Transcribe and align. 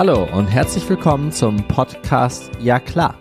Hallo 0.00 0.26
und 0.32 0.46
herzlich 0.46 0.88
willkommen 0.88 1.30
zum 1.30 1.58
Podcast 1.68 2.50
Ja 2.58 2.80
klar. 2.80 3.16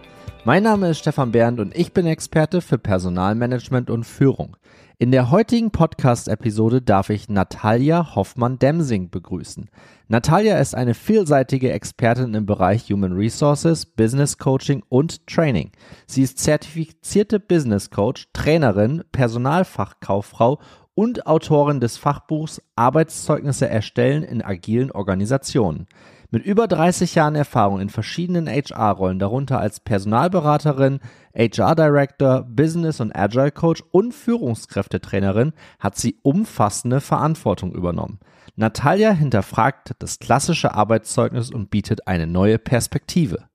Mein 0.46 0.64
Name 0.64 0.92
ist 0.92 1.00
Stefan 1.00 1.34
Bernd 1.34 1.60
und 1.60 1.76
ich 1.76 1.92
bin 1.92 2.06
Experte 2.06 2.62
für 2.62 2.78
Personalmanagement 2.78 3.90
und 3.90 4.06
Führung. 4.06 4.56
In 4.98 5.12
der 5.12 5.30
heutigen 5.30 5.72
Podcast-Episode 5.72 6.82
darf 6.82 7.10
ich 7.10 7.28
Natalia 7.28 8.16
Hoffmann-Demsing 8.16 9.10
begrüßen. 9.10 9.70
Natalia 10.08 10.58
ist 10.58 10.74
eine 10.74 10.94
vielseitige 10.94 11.74
Expertin 11.74 12.34
im 12.34 12.46
Bereich 12.46 12.90
Human 12.90 13.12
Resources, 13.12 13.86
Business 13.86 14.38
Coaching 14.38 14.82
und 14.88 15.28
Training. 15.28 15.74
Sie 16.08 16.24
ist 16.24 16.40
zertifizierte 16.40 17.42
Business 17.42 17.90
Coach, 17.90 18.30
Trainerin, 18.32 19.04
Personalfachkauffrau 19.12 20.60
und 20.94 21.28
Autorin 21.28 21.82
des 21.82 21.98
Fachbuchs 21.98 22.62
Arbeitszeugnisse 22.78 23.68
erstellen 23.68 24.24
in 24.24 24.42
agilen 24.42 24.92
Organisationen. 24.92 25.88
Mit 26.32 26.46
über 26.46 26.68
30 26.68 27.16
Jahren 27.16 27.34
Erfahrung 27.34 27.80
in 27.80 27.90
verschiedenen 27.90 28.48
HR-Rollen, 28.48 29.18
darunter 29.18 29.60
als 29.60 29.80
Personalberaterin, 29.80 31.00
HR-Director, 31.36 32.44
Business- 32.44 33.00
und 33.00 33.16
Agile-Coach 33.16 33.84
und 33.90 34.14
Führungskräftetrainerin, 34.14 35.54
hat 35.80 35.96
sie 35.98 36.20
umfassende 36.22 37.02
Verantwortung 37.02 37.74
übernommen. 37.74 38.20
Natalia 38.56 39.10
hinterfragt 39.10 39.94
das 39.98 40.20
klassische 40.20 40.76
Arbeitszeugnis 40.76 41.50
und 41.50 41.72
bietet 41.72 42.06
eine 42.06 42.28
neue 42.28 42.60
Perspektive. 42.60 43.46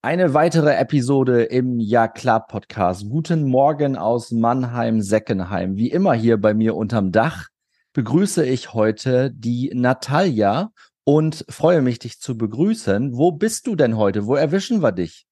Eine 0.00 0.32
weitere 0.32 0.74
Episode 0.74 1.42
im 1.42 1.80
Ja 1.80 2.08
klar 2.08 2.46
Podcast. 2.46 3.10
Guten 3.10 3.44
Morgen 3.46 3.98
aus 3.98 4.30
Mannheim-Seckenheim. 4.30 5.76
Wie 5.76 5.90
immer 5.90 6.14
hier 6.14 6.40
bei 6.40 6.54
mir 6.54 6.76
unterm 6.76 7.12
Dach 7.12 7.48
begrüße 7.92 8.46
ich 8.46 8.72
heute 8.72 9.30
die 9.30 9.70
Natalia 9.74 10.70
und 11.06 11.44
freue 11.48 11.82
mich, 11.82 12.00
dich 12.00 12.20
zu 12.20 12.36
begrüßen. 12.36 13.16
Wo 13.16 13.30
bist 13.30 13.66
du 13.68 13.76
denn 13.76 13.96
heute? 13.96 14.26
Wo 14.26 14.34
erwischen 14.34 14.82
wir 14.82 14.90
dich? 14.90 15.24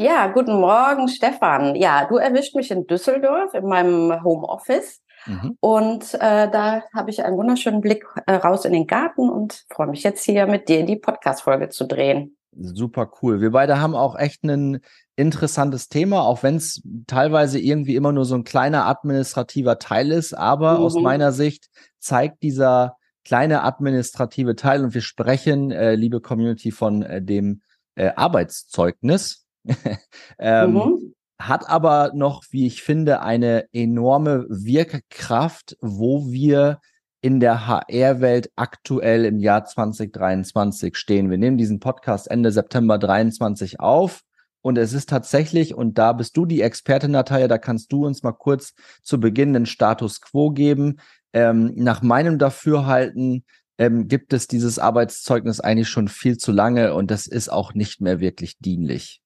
Ja, 0.00 0.28
guten 0.28 0.60
Morgen, 0.60 1.08
Stefan. 1.08 1.74
Ja, 1.74 2.06
du 2.06 2.18
erwischt 2.18 2.54
mich 2.54 2.70
in 2.70 2.86
Düsseldorf 2.86 3.52
in 3.52 3.66
meinem 3.66 4.22
Homeoffice. 4.22 5.02
Mhm. 5.26 5.56
Und 5.58 6.14
äh, 6.14 6.48
da 6.48 6.84
habe 6.94 7.10
ich 7.10 7.24
einen 7.24 7.36
wunderschönen 7.36 7.80
Blick 7.80 8.06
äh, 8.26 8.34
raus 8.34 8.64
in 8.64 8.72
den 8.72 8.86
Garten 8.86 9.28
und 9.28 9.64
freue 9.70 9.88
mich 9.88 10.04
jetzt 10.04 10.24
hier 10.24 10.46
mit 10.46 10.68
dir 10.68 10.86
die 10.86 10.94
Podcast-Folge 10.94 11.68
zu 11.70 11.88
drehen. 11.88 12.36
Super 12.56 13.10
cool. 13.20 13.40
Wir 13.40 13.50
beide 13.50 13.80
haben 13.80 13.96
auch 13.96 14.16
echt 14.16 14.44
ein 14.44 14.78
interessantes 15.16 15.88
Thema, 15.88 16.22
auch 16.22 16.44
wenn 16.44 16.56
es 16.56 16.80
teilweise 17.08 17.58
irgendwie 17.58 17.96
immer 17.96 18.12
nur 18.12 18.24
so 18.24 18.36
ein 18.36 18.44
kleiner 18.44 18.86
administrativer 18.86 19.80
Teil 19.80 20.12
ist. 20.12 20.32
Aber 20.32 20.78
mhm. 20.78 20.84
aus 20.84 20.94
meiner 20.94 21.32
Sicht 21.32 21.70
zeigt 21.98 22.44
dieser 22.44 22.97
kleine 23.28 23.62
administrative 23.62 24.56
Teil 24.56 24.82
und 24.82 24.94
wir 24.94 25.02
sprechen, 25.02 25.70
äh, 25.70 25.94
liebe 25.94 26.22
Community, 26.22 26.70
von 26.70 27.02
äh, 27.02 27.20
dem 27.20 27.60
äh, 27.94 28.10
Arbeitszeugnis. 28.16 29.46
ähm, 30.38 30.72
mhm. 30.72 31.14
Hat 31.38 31.68
aber 31.68 32.12
noch, 32.14 32.42
wie 32.50 32.66
ich 32.66 32.82
finde, 32.82 33.20
eine 33.20 33.66
enorme 33.72 34.46
Wirkkraft, 34.48 35.76
wo 35.82 36.32
wir 36.32 36.80
in 37.20 37.38
der 37.38 37.66
HR-Welt 37.66 38.50
aktuell 38.56 39.26
im 39.26 39.38
Jahr 39.38 39.66
2023 39.66 40.96
stehen. 40.96 41.28
Wir 41.28 41.36
nehmen 41.36 41.58
diesen 41.58 41.80
Podcast 41.80 42.30
Ende 42.30 42.50
September 42.50 42.96
23 42.96 43.78
auf. 43.78 44.22
Und 44.60 44.76
es 44.76 44.92
ist 44.92 45.08
tatsächlich, 45.08 45.74
und 45.74 45.98
da 45.98 46.12
bist 46.12 46.36
du 46.36 46.44
die 46.44 46.62
Expertin, 46.62 47.12
Natalia, 47.12 47.48
da 47.48 47.58
kannst 47.58 47.92
du 47.92 48.06
uns 48.06 48.22
mal 48.22 48.32
kurz 48.32 48.74
zu 49.02 49.20
Beginn 49.20 49.52
den 49.52 49.66
Status 49.66 50.20
quo 50.20 50.50
geben. 50.50 51.00
Ähm, 51.32 51.72
nach 51.76 52.02
meinem 52.02 52.38
Dafürhalten 52.38 53.44
ähm, 53.78 54.08
gibt 54.08 54.32
es 54.32 54.48
dieses 54.48 54.78
Arbeitszeugnis 54.78 55.60
eigentlich 55.60 55.88
schon 55.88 56.08
viel 56.08 56.36
zu 56.36 56.52
lange 56.52 56.94
und 56.94 57.10
das 57.10 57.26
ist 57.26 57.48
auch 57.48 57.74
nicht 57.74 58.00
mehr 58.00 58.20
wirklich 58.20 58.58
dienlich. 58.58 59.22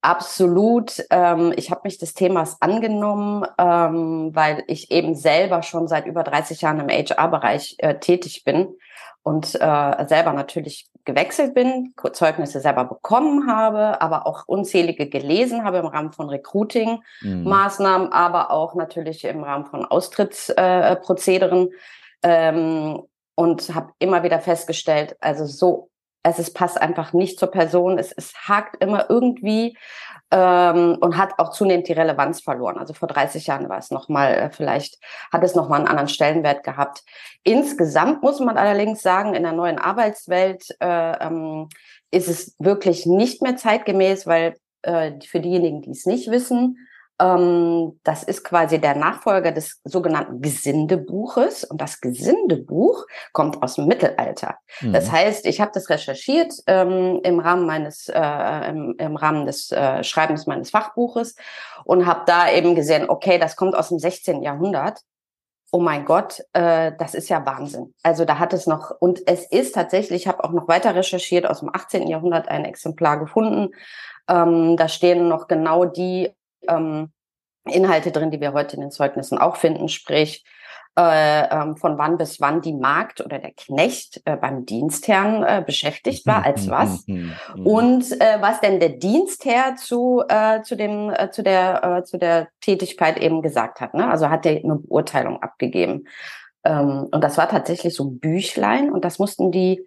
Absolut. 0.00 1.04
Ähm, 1.10 1.52
ich 1.56 1.72
habe 1.72 1.80
mich 1.84 1.98
des 1.98 2.14
Themas 2.14 2.62
angenommen, 2.62 3.44
ähm, 3.58 4.30
weil 4.32 4.62
ich 4.68 4.92
eben 4.92 5.16
selber 5.16 5.62
schon 5.62 5.88
seit 5.88 6.06
über 6.06 6.22
30 6.22 6.60
Jahren 6.60 6.78
im 6.78 6.88
HR-Bereich 6.88 7.74
äh, 7.78 7.98
tätig 7.98 8.44
bin 8.44 8.76
und 9.24 9.56
äh, 9.56 10.06
selber 10.06 10.32
natürlich 10.32 10.88
gewechselt 11.08 11.54
bin, 11.54 11.94
Zeugnisse 12.12 12.60
selber 12.60 12.84
bekommen 12.84 13.50
habe, 13.50 14.00
aber 14.02 14.26
auch 14.26 14.46
unzählige 14.46 15.08
gelesen 15.08 15.64
habe 15.64 15.78
im 15.78 15.86
Rahmen 15.86 16.12
von 16.12 16.28
Recruiting-Maßnahmen, 16.28 18.08
mhm. 18.08 18.12
aber 18.12 18.50
auch 18.50 18.74
natürlich 18.74 19.24
im 19.24 19.42
Rahmen 19.42 19.64
von 19.64 19.86
Austrittsprozederen 19.86 21.70
äh, 22.22 22.48
ähm, 22.50 23.02
und 23.34 23.74
habe 23.74 23.92
immer 23.98 24.22
wieder 24.22 24.38
festgestellt, 24.40 25.16
also 25.20 25.46
so, 25.46 25.90
es 26.22 26.38
ist, 26.38 26.54
passt 26.54 26.78
einfach 26.78 27.14
nicht 27.14 27.38
zur 27.38 27.50
Person, 27.50 27.98
es, 27.98 28.12
es 28.12 28.34
hakt 28.46 28.82
immer 28.82 29.08
irgendwie 29.08 29.78
ähm, 30.30 30.96
und 31.00 31.16
hat 31.16 31.38
auch 31.38 31.50
zunehmend 31.50 31.88
die 31.88 31.92
Relevanz 31.92 32.40
verloren. 32.40 32.78
Also 32.78 32.92
vor 32.92 33.08
30 33.08 33.46
Jahren 33.46 33.68
war 33.68 33.78
es 33.78 33.90
nochmal, 33.90 34.34
äh, 34.34 34.50
vielleicht 34.50 34.98
hat 35.32 35.42
es 35.42 35.54
nochmal 35.54 35.80
einen 35.80 35.88
anderen 35.88 36.08
Stellenwert 36.08 36.64
gehabt. 36.64 37.02
Insgesamt 37.44 38.22
muss 38.22 38.40
man 38.40 38.58
allerdings 38.58 39.02
sagen, 39.02 39.34
in 39.34 39.42
der 39.42 39.52
neuen 39.52 39.78
Arbeitswelt 39.78 40.66
äh, 40.80 41.26
ähm, 41.26 41.68
ist 42.10 42.28
es 42.28 42.54
wirklich 42.58 43.06
nicht 43.06 43.42
mehr 43.42 43.56
zeitgemäß, 43.56 44.26
weil 44.26 44.56
äh, 44.82 45.12
für 45.26 45.40
diejenigen, 45.40 45.82
die 45.82 45.90
es 45.90 46.06
nicht 46.06 46.30
wissen, 46.30 46.76
das 47.18 48.22
ist 48.22 48.44
quasi 48.44 48.80
der 48.80 48.94
Nachfolger 48.94 49.50
des 49.50 49.80
sogenannten 49.82 50.40
Gesindebuches. 50.40 51.64
Und 51.64 51.80
das 51.80 52.00
Gesindebuch 52.00 53.06
kommt 53.32 53.60
aus 53.60 53.74
dem 53.74 53.86
Mittelalter. 53.86 54.56
Mhm. 54.80 54.92
Das 54.92 55.10
heißt, 55.10 55.44
ich 55.46 55.60
habe 55.60 55.72
das 55.74 55.90
recherchiert 55.90 56.54
ähm, 56.68 57.20
im 57.24 57.40
Rahmen 57.40 57.66
meines, 57.66 58.08
äh, 58.08 58.68
im, 58.68 58.94
im 58.98 59.16
Rahmen 59.16 59.46
des 59.46 59.72
äh, 59.72 60.04
Schreibens 60.04 60.46
meines 60.46 60.70
Fachbuches 60.70 61.34
und 61.84 62.06
habe 62.06 62.22
da 62.26 62.50
eben 62.52 62.76
gesehen, 62.76 63.10
okay, 63.10 63.38
das 63.38 63.56
kommt 63.56 63.74
aus 63.74 63.88
dem 63.88 63.98
16. 63.98 64.42
Jahrhundert. 64.42 65.00
Oh 65.70 65.80
mein 65.80 66.04
Gott, 66.04 66.42
äh, 66.52 66.92
das 66.98 67.14
ist 67.14 67.28
ja 67.28 67.44
Wahnsinn. 67.44 67.94
Also 68.02 68.24
da 68.24 68.38
hat 68.38 68.52
es 68.52 68.66
noch, 68.66 68.92
und 69.00 69.20
es 69.26 69.44
ist 69.44 69.74
tatsächlich, 69.74 70.22
ich 70.22 70.28
habe 70.28 70.42
auch 70.44 70.52
noch 70.52 70.68
weiter 70.68 70.94
recherchiert, 70.94 71.46
aus 71.46 71.60
dem 71.60 71.68
18. 71.74 72.06
Jahrhundert 72.06 72.48
ein 72.48 72.64
Exemplar 72.64 73.18
gefunden. 73.18 73.74
Ähm, 74.28 74.76
da 74.76 74.88
stehen 74.88 75.28
noch 75.28 75.48
genau 75.48 75.84
die 75.84 76.30
ähm, 76.68 77.12
Inhalte 77.64 78.10
drin, 78.10 78.30
die 78.30 78.40
wir 78.40 78.52
heute 78.52 78.76
in 78.76 78.82
den 78.82 78.90
Zeugnissen 78.90 79.38
auch 79.38 79.56
finden, 79.56 79.88
sprich 79.88 80.44
äh, 80.98 81.48
ähm, 81.50 81.76
von 81.76 81.96
wann 81.96 82.18
bis 82.18 82.40
wann 82.40 82.60
die 82.60 82.72
Magd 82.72 83.20
oder 83.20 83.38
der 83.38 83.52
Knecht 83.52 84.20
äh, 84.24 84.36
beim 84.36 84.66
Dienstherrn 84.66 85.44
äh, 85.44 85.62
beschäftigt 85.64 86.26
war, 86.26 86.44
als 86.44 86.68
was 86.70 87.04
und 87.56 88.20
äh, 88.20 88.40
was 88.40 88.60
denn 88.60 88.80
der 88.80 88.88
Dienstherr 88.88 89.76
zu 89.76 90.24
äh, 90.28 90.62
zu 90.62 90.76
dem 90.76 91.10
äh, 91.10 91.30
zu 91.30 91.44
der 91.44 92.02
zu 92.04 92.18
der 92.18 92.48
Tätigkeit 92.60 93.18
eben 93.18 93.42
gesagt 93.42 93.80
hat. 93.80 93.94
Ne? 93.94 94.10
Also 94.10 94.28
hat 94.28 94.44
er 94.44 94.56
eine 94.56 94.74
Beurteilung 94.74 95.40
abgegeben 95.40 96.08
ähm, 96.64 97.06
und 97.12 97.22
das 97.22 97.38
war 97.38 97.48
tatsächlich 97.48 97.94
so 97.94 98.04
ein 98.04 98.18
Büchlein 98.18 98.90
und 98.90 99.04
das 99.04 99.18
mussten 99.18 99.52
die 99.52 99.86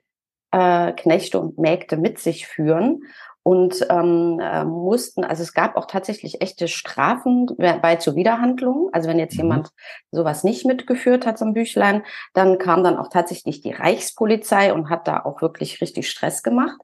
Knechte 0.53 1.39
und 1.39 1.57
Mägde 1.59 1.95
mit 1.95 2.19
sich 2.19 2.45
führen 2.45 3.03
und 3.43 3.87
ähm, 3.89 4.39
äh, 4.39 4.63
mussten, 4.63 5.23
also 5.23 5.41
es 5.41 5.53
gab 5.53 5.75
auch 5.75 5.87
tatsächlich 5.87 6.41
echte 6.41 6.67
Strafen 6.67 7.47
bei 7.57 7.95
Zuwiderhandlungen. 7.95 8.89
Also 8.93 9.09
wenn 9.09 9.17
jetzt 9.17 9.33
mhm. 9.33 9.43
jemand 9.43 9.71
sowas 10.11 10.43
nicht 10.43 10.65
mitgeführt 10.65 11.25
hat, 11.25 11.39
so 11.39 11.45
ein 11.45 11.53
Büchlein, 11.53 12.03
dann 12.33 12.59
kam 12.59 12.83
dann 12.83 12.97
auch 12.97 13.09
tatsächlich 13.09 13.61
die 13.61 13.71
Reichspolizei 13.71 14.73
und 14.73 14.89
hat 14.89 15.07
da 15.07 15.21
auch 15.21 15.41
wirklich 15.41 15.81
richtig 15.81 16.09
Stress 16.09 16.43
gemacht. 16.43 16.79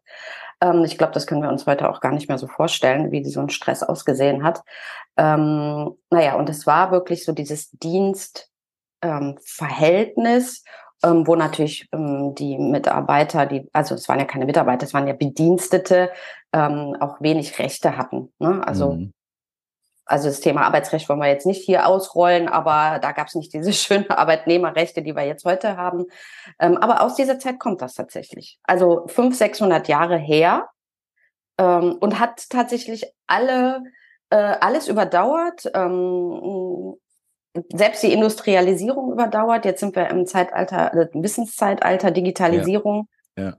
Ähm, 0.59 0.83
ich 0.83 0.97
glaube, 0.97 1.13
das 1.13 1.27
können 1.27 1.43
wir 1.43 1.49
uns 1.49 1.67
heute 1.67 1.89
auch 1.89 2.01
gar 2.01 2.11
nicht 2.11 2.27
mehr 2.27 2.39
so 2.39 2.47
vorstellen, 2.47 3.11
wie 3.11 3.23
so 3.25 3.39
ein 3.39 3.49
Stress 3.49 3.83
ausgesehen 3.83 4.43
hat. 4.43 4.63
Ähm, 5.15 5.95
naja, 6.09 6.35
und 6.35 6.49
es 6.49 6.65
war 6.65 6.91
wirklich 6.91 7.23
so 7.23 7.33
dieses 7.33 7.69
Dienstverhältnis. 7.71 10.63
Ähm, 10.65 10.71
ähm, 11.03 11.27
wo 11.27 11.35
natürlich 11.35 11.87
ähm, 11.91 12.33
die 12.35 12.57
Mitarbeiter, 12.57 13.45
die, 13.45 13.69
also 13.73 13.95
es 13.95 14.07
waren 14.09 14.19
ja 14.19 14.25
keine 14.25 14.45
Mitarbeiter, 14.45 14.85
es 14.85 14.93
waren 14.93 15.07
ja 15.07 15.13
Bedienstete, 15.13 16.11
ähm, 16.53 16.95
auch 16.99 17.21
wenig 17.21 17.59
Rechte 17.59 17.97
hatten. 17.97 18.33
Ne? 18.39 18.65
Also 18.65 18.93
mhm. 18.93 19.13
Also 20.07 20.29
das 20.29 20.39
Thema 20.39 20.61
Arbeitsrecht 20.61 21.09
wollen 21.09 21.19
wir 21.19 21.27
jetzt 21.27 21.45
nicht 21.45 21.65
hier 21.65 21.85
ausrollen, 21.85 22.47
aber 22.47 22.99
da 22.99 23.11
gab 23.11 23.27
es 23.27 23.35
nicht 23.35 23.53
diese 23.53 23.73
schönen 23.73 24.09
Arbeitnehmerrechte, 24.09 25.03
die 25.03 25.15
wir 25.15 25.23
jetzt 25.23 25.45
heute 25.45 25.75
haben. 25.75 26.05
Ähm, 26.59 26.77
aber 26.77 27.01
aus 27.01 27.15
dieser 27.15 27.39
Zeit 27.39 27.59
kommt 27.59 27.81
das 27.81 27.93
tatsächlich. 27.93 28.57
Also 28.63 29.05
500, 29.07 29.35
600 29.35 29.87
Jahre 29.89 30.17
her 30.17 30.69
ähm, 31.57 31.97
und 31.99 32.19
hat 32.19 32.49
tatsächlich 32.49 33.05
alle 33.27 33.83
äh, 34.29 34.35
alles 34.35 34.87
überdauert. 34.87 35.69
Ähm, 35.73 36.95
selbst 37.73 38.03
die 38.03 38.13
Industrialisierung 38.13 39.11
überdauert. 39.11 39.65
Jetzt 39.65 39.79
sind 39.79 39.95
wir 39.95 40.09
im 40.09 40.25
Zeitalter, 40.25 40.93
äh, 40.93 41.07
Wissenszeitalter, 41.13 42.11
Digitalisierung. 42.11 43.07
Ja. 43.37 43.43
ja. 43.43 43.57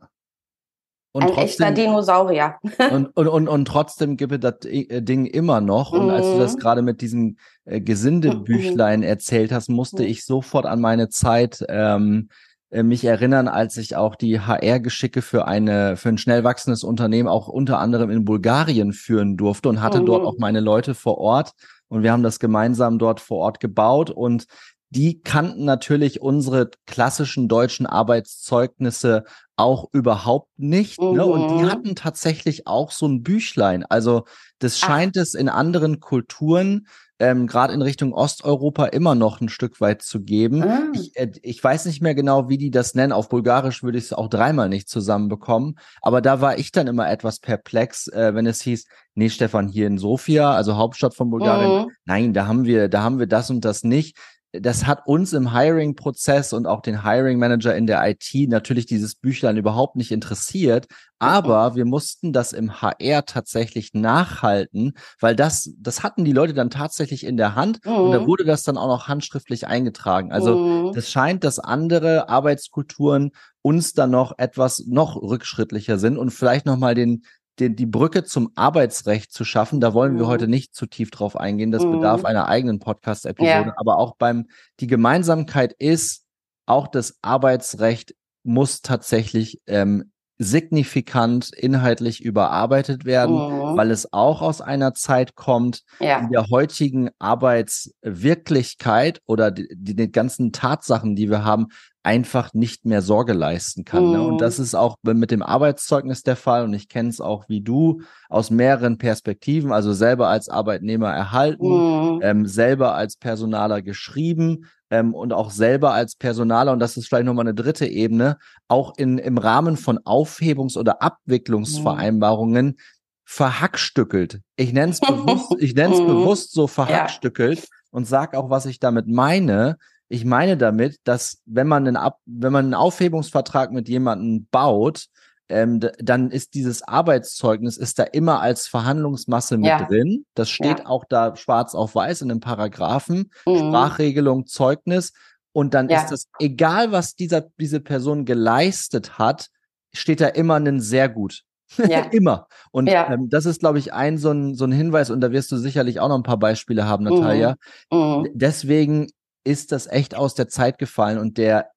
Und 1.13 1.23
Ein 1.23 1.29
trotzdem, 1.29 1.45
echter 1.45 1.71
Dinosaurier. 1.73 2.57
und, 2.91 3.07
und, 3.17 3.29
und, 3.29 3.49
und 3.49 3.65
trotzdem 3.65 4.17
gibt 4.17 4.33
es 4.33 4.41
das 4.41 4.71
äh, 4.71 5.01
Ding 5.03 5.27
immer 5.27 5.61
noch. 5.61 5.93
Und 5.93 6.05
mhm. 6.05 6.11
als 6.11 6.27
du 6.27 6.39
das 6.39 6.55
mhm. 6.55 6.59
gerade 6.59 6.83
mit 6.83 7.01
diesem 7.01 7.39
äh, 7.65 7.81
Gesindebüchlein 7.81 9.01
mhm. 9.01 9.07
erzählt 9.07 9.51
hast, 9.51 9.69
musste 9.69 10.03
mhm. 10.03 10.09
ich 10.09 10.25
sofort 10.25 10.67
an 10.67 10.81
meine 10.81 11.09
Zeit 11.09 11.65
ähm, 11.69 12.29
äh, 12.71 12.83
mich 12.83 13.05
erinnern, 13.05 13.49
als 13.49 13.79
ich 13.79 13.97
auch 13.97 14.17
die 14.17 14.41
HR-Geschicke 14.41 15.23
für 15.23 15.47
eine 15.47 15.97
für 15.97 16.11
ein 16.11 16.19
schnell 16.19 16.45
wachsendes 16.45 16.85
Unternehmen 16.85 17.29
auch 17.29 17.49
unter 17.49 17.79
anderem 17.79 18.11
in 18.11 18.27
Bulgarien 18.27 18.93
führen 18.93 19.39
durfte 19.39 19.71
und 19.71 19.81
hatte 19.81 20.03
mhm. 20.03 20.07
dort 20.07 20.27
auch 20.27 20.37
meine 20.39 20.61
Leute 20.61 20.95
vor 20.95 21.17
Ort 21.19 21.53
und 21.89 22.03
wir 22.03 22.13
haben 22.13 22.23
das 22.23 22.39
gemeinsam 22.39 22.99
dort 22.99 23.21
vor 23.21 23.39
Ort 23.39 23.61
gebaut 23.61 24.11
und 24.11 24.47
die 24.91 25.21
kannten 25.21 25.65
natürlich 25.65 26.21
unsere 26.21 26.71
klassischen 26.87 27.49
deutschen 27.49 27.87
Arbeitszeugnisse 27.87 29.25
auch 29.57 29.89
überhaupt 29.93 30.51
nicht. 30.59 31.01
Mhm. 31.01 31.17
Ne? 31.17 31.27
Und 31.27 31.49
die 31.49 31.65
mhm. 31.65 31.71
hatten 31.71 31.95
tatsächlich 31.95 32.67
auch 32.67 32.91
so 32.91 33.07
ein 33.07 33.23
Büchlein. 33.23 33.85
Also 33.85 34.25
das 34.59 34.79
scheint 34.79 35.17
Ach. 35.19 35.23
es 35.23 35.35
in 35.35 35.49
anderen 35.49 36.01
Kulturen 36.01 36.87
ähm, 37.21 37.47
gerade 37.47 37.75
in 37.75 37.83
Richtung 37.83 38.13
Osteuropa 38.13 38.87
immer 38.87 39.15
noch 39.15 39.41
ein 39.41 39.49
Stück 39.49 39.81
weit 39.81 40.03
zu 40.03 40.21
geben. 40.21 40.63
Ah. 40.63 40.83
Ich, 40.95 41.17
äh, 41.17 41.33
ich 41.43 41.63
weiß 41.63 41.87
nicht 41.87 42.01
mehr 42.01 42.15
genau, 42.15 42.49
wie 42.49 42.59
die 42.59 42.71
das 42.71 42.95
nennen. 42.95 43.13
Auf 43.13 43.29
Bulgarisch 43.29 43.83
würde 43.83 43.99
ich 43.99 44.05
es 44.05 44.13
auch 44.13 44.29
dreimal 44.29 44.69
nicht 44.69 44.89
zusammenbekommen. 44.89 45.79
Aber 46.01 46.21
da 46.21 46.41
war 46.41 46.59
ich 46.59 46.71
dann 46.71 46.87
immer 46.87 47.11
etwas 47.11 47.41
perplex, 47.41 48.07
äh, 48.09 48.35
wenn 48.35 48.47
es 48.47 48.61
hieß, 48.63 48.87
nee, 49.15 49.31
Stefan, 49.31 49.69
hier 49.69 49.89
in 49.89 49.99
Sofia, 49.99 50.53
also 50.53 50.77
Hauptstadt 50.77 51.15
von 51.15 51.31
Bulgarien, 51.31 51.87
mhm. 51.87 51.91
nein, 52.05 52.33
da 52.35 52.47
haben 52.47 52.65
wir, 52.65 52.89
da 52.89 53.03
haben 53.03 53.19
wir 53.19 53.27
das 53.27 53.51
und 53.51 53.65
das 53.65 53.83
nicht 53.83 54.17
das 54.53 54.87
hat 54.87 55.07
uns 55.07 55.35
im 55.35 55.53
Hiring-Prozess 55.53 56.53
und 56.53 56.67
auch 56.67 56.81
den 56.81 57.05
Hiring-Manager 57.05 57.75
in 57.77 57.87
der 57.87 58.09
IT 58.09 58.49
natürlich 58.49 58.87
dieses 58.87 59.15
Büchlein 59.15 59.59
überhaupt 59.59 59.97
nicht 59.97 60.11
interessiert. 60.11 60.87
Aber 61.19 61.75
wir 61.75 61.85
mussten 61.85 62.33
das 62.33 62.53
im 62.53 62.81
HR 62.81 63.27
tatsächlich 63.27 63.93
nachhalten, 63.93 64.95
weil 65.21 65.37
das, 65.37 65.71
das 65.79 66.03
hatten 66.03 66.25
die 66.25 66.33
Leute 66.33 66.55
dann 66.55 66.71
tatsächlich 66.71 67.27
in 67.27 67.37
der 67.37 67.57
Hand 67.57 67.85
mhm. 67.85 67.93
und 67.93 68.13
da 68.13 68.21
mhm. 68.21 68.27
wurde 68.27 68.45
das 68.45 68.63
dann 68.63 68.79
auch 68.79 68.87
noch 68.87 69.09
handschriftlich 69.09 69.67
eingetragen. 69.67 70.33
Also 70.33 70.57
mhm. 70.57 70.93
das 70.95 71.11
scheint, 71.11 71.45
dass 71.45 71.59
andere 71.59 72.29
Arbeitskulturen 72.29 73.33
uns 73.63 73.93
dann 73.93 74.11
noch 74.11 74.39
etwas 74.39 74.85
noch 74.87 75.17
rückschrittlicher 75.17 75.99
sind 75.99 76.17
und 76.17 76.31
vielleicht 76.31 76.65
nochmal 76.65 76.95
den, 76.95 77.25
den, 77.61 77.77
die 77.77 77.87
Brücke 77.87 78.25
zum 78.25 78.51
Arbeitsrecht 78.55 79.33
zu 79.33 79.45
schaffen. 79.45 79.81
Da 79.81 79.95
wollen 79.95 80.17
wir 80.17 80.25
mhm. 80.25 80.29
heute 80.29 80.49
nicht 80.49 80.75
zu 80.75 80.87
tief 80.87 81.11
drauf 81.11 81.37
eingehen. 81.37 81.71
Das 81.71 81.85
mhm. 81.85 81.93
bedarf 81.93 82.25
einer 82.25 82.49
eigenen 82.49 82.79
Podcast-Episode. 82.79 83.69
Ja. 83.69 83.75
Aber 83.77 83.99
auch 83.99 84.17
beim, 84.17 84.47
die 84.81 84.87
Gemeinsamkeit 84.87 85.75
ist, 85.79 86.25
auch 86.67 86.89
das 86.89 87.19
Arbeitsrecht 87.23 88.15
muss 88.45 88.83
tatsächlich 88.83 89.61
ähm, 89.67 90.11
signifikant 90.39 91.53
inhaltlich 91.53 92.23
überarbeitet 92.23 93.05
werden, 93.05 93.35
mhm. 93.35 93.77
weil 93.77 93.91
es 93.91 94.13
auch 94.13 94.41
aus 94.41 94.61
einer 94.61 94.95
Zeit 94.95 95.35
kommt, 95.35 95.83
ja. 95.99 96.21
in 96.21 96.31
der 96.31 96.49
heutigen 96.49 97.11
Arbeitswirklichkeit 97.19 99.21
oder 99.27 99.51
die, 99.51 99.67
die, 99.75 100.13
ganzen 100.13 100.53
Tatsachen, 100.53 101.17
die 101.17 101.29
wir 101.29 101.45
haben, 101.45 101.67
einfach 102.09 102.55
nicht 102.55 102.87
mehr 102.87 103.03
Sorge 103.03 103.35
leisten 103.35 103.85
kann. 103.85 104.07
Mhm. 104.07 104.13
Ne? 104.13 104.23
Und 104.23 104.41
das 104.41 104.57
mhm. 104.57 104.65
ist 104.65 104.75
auch 104.75 104.97
mit 105.05 105.31
dem 105.31 105.43
Arbeitszeugnis 105.43 106.23
der 106.23 106.37
Fall. 106.37 106.65
Und 106.65 106.73
ich 106.73 106.89
kenne 106.89 107.11
es 107.11 107.21
auch 107.21 107.51
wie 107.51 107.61
du 107.61 108.01
aus 108.31 108.51
mehreren 108.51 108.97
Perspektiven, 108.97 109.73
also 109.73 109.93
selber 109.93 110.29
als 110.29 110.49
Arbeitnehmer 110.49 111.11
erhalten, 111.11 111.67
mhm. 111.67 112.21
ähm, 112.23 112.47
selber 112.47 112.95
als 112.95 113.17
Personaler 113.17 113.83
geschrieben, 113.83 114.65
ähm, 114.91 115.13
und 115.13 115.35
auch 115.35 115.51
selber 115.51 115.93
als 115.93 116.17
Personaler, 116.17 116.73
und 116.73 116.79
das 116.79 116.97
ist 116.97 117.09
vielleicht 117.09 117.27
nochmal 117.27 117.45
eine 117.45 117.55
dritte 117.55 117.85
Ebene, 117.87 118.39
auch 118.69 118.97
in, 118.97 119.19
im 119.19 119.37
Rahmen 119.37 119.77
von 119.77 119.99
Aufhebungs- 119.99 120.79
oder 120.79 121.03
Abwicklungsvereinbarungen 121.03 122.67
mhm. 122.69 122.77
verhackstückelt. 123.25 124.41
Ich 124.57 124.73
nenne 124.73 124.93
es 124.93 125.01
bewusst, 125.07 125.55
ich 125.59 125.75
mhm. 125.75 126.07
bewusst 126.07 126.53
so 126.53 126.67
verhackstückelt 126.67 127.59
ja. 127.59 127.67
und 127.91 128.07
sag 128.07 128.35
auch, 128.35 128.49
was 128.49 128.65
ich 128.65 128.81
damit 128.81 129.09
meine. 129.09 129.77
Ich 130.09 130.25
meine 130.25 130.57
damit, 130.57 130.97
dass 131.05 131.43
wenn 131.45 131.69
man 131.69 131.87
einen, 131.87 131.97
Ab 131.97 132.19
wenn 132.27 132.53
man 132.53 132.67
einen 132.67 132.75
Aufhebungsvertrag 132.75 133.73
mit 133.73 133.89
jemandem 133.89 134.47
baut, 134.51 135.07
ähm, 135.51 135.81
dann 135.81 136.31
ist 136.31 136.55
dieses 136.55 136.83
Arbeitszeugnis 136.83 137.79
ist 137.79 137.99
da 137.99 138.03
immer 138.05 138.41
als 138.41 138.67
Verhandlungsmasse 138.67 139.57
mit 139.57 139.69
ja. 139.69 139.85
drin. 139.85 140.27
Das 140.35 140.51
steht 140.51 140.81
ja. 140.81 140.87
auch 140.87 141.05
da 141.09 141.37
schwarz 141.37 141.75
auf 141.75 141.95
weiß 141.95 142.23
in 142.23 142.29
den 142.29 142.41
Paragraphen, 142.41 143.31
mhm. 143.47 143.57
Sprachregelung, 143.57 144.47
Zeugnis. 144.47 145.13
Und 145.53 145.75
dann 145.75 145.89
ja. 145.89 146.03
ist 146.03 146.11
das, 146.11 146.29
egal 146.39 146.93
was 146.93 147.15
dieser, 147.15 147.47
diese 147.59 147.81
Person 147.81 148.25
geleistet 148.25 149.19
hat, 149.19 149.49
steht 149.93 150.21
da 150.21 150.29
immer 150.29 150.57
ein 150.57 150.81
sehr 150.81 151.09
gut. 151.09 151.43
Ja. 151.77 152.01
immer. 152.13 152.47
Und 152.71 152.89
ähm, 152.89 153.29
das 153.31 153.47
ist, 153.47 153.61
glaube 153.61 153.79
ich, 153.79 153.93
ein 153.93 154.19
so, 154.19 154.31
ein 154.31 154.55
so 154.55 154.65
ein 154.65 154.73
Hinweis, 154.73 155.11
und 155.11 155.21
da 155.21 155.33
wirst 155.33 155.51
du 155.51 155.57
sicherlich 155.57 156.01
auch 156.01 156.09
noch 156.09 156.17
ein 156.17 156.23
paar 156.23 156.39
Beispiele 156.39 156.87
haben, 156.87 157.05
Natalia. 157.05 157.57
Mhm. 157.91 157.99
Mhm. 157.99 158.29
Deswegen 158.35 159.09
ist 159.49 159.73
das 159.73 159.87
echt 159.87 160.15
aus 160.15 160.35
der 160.35 160.49
Zeit 160.49 160.79
gefallen 160.79 161.17
und 161.17 161.39
der 161.39 161.71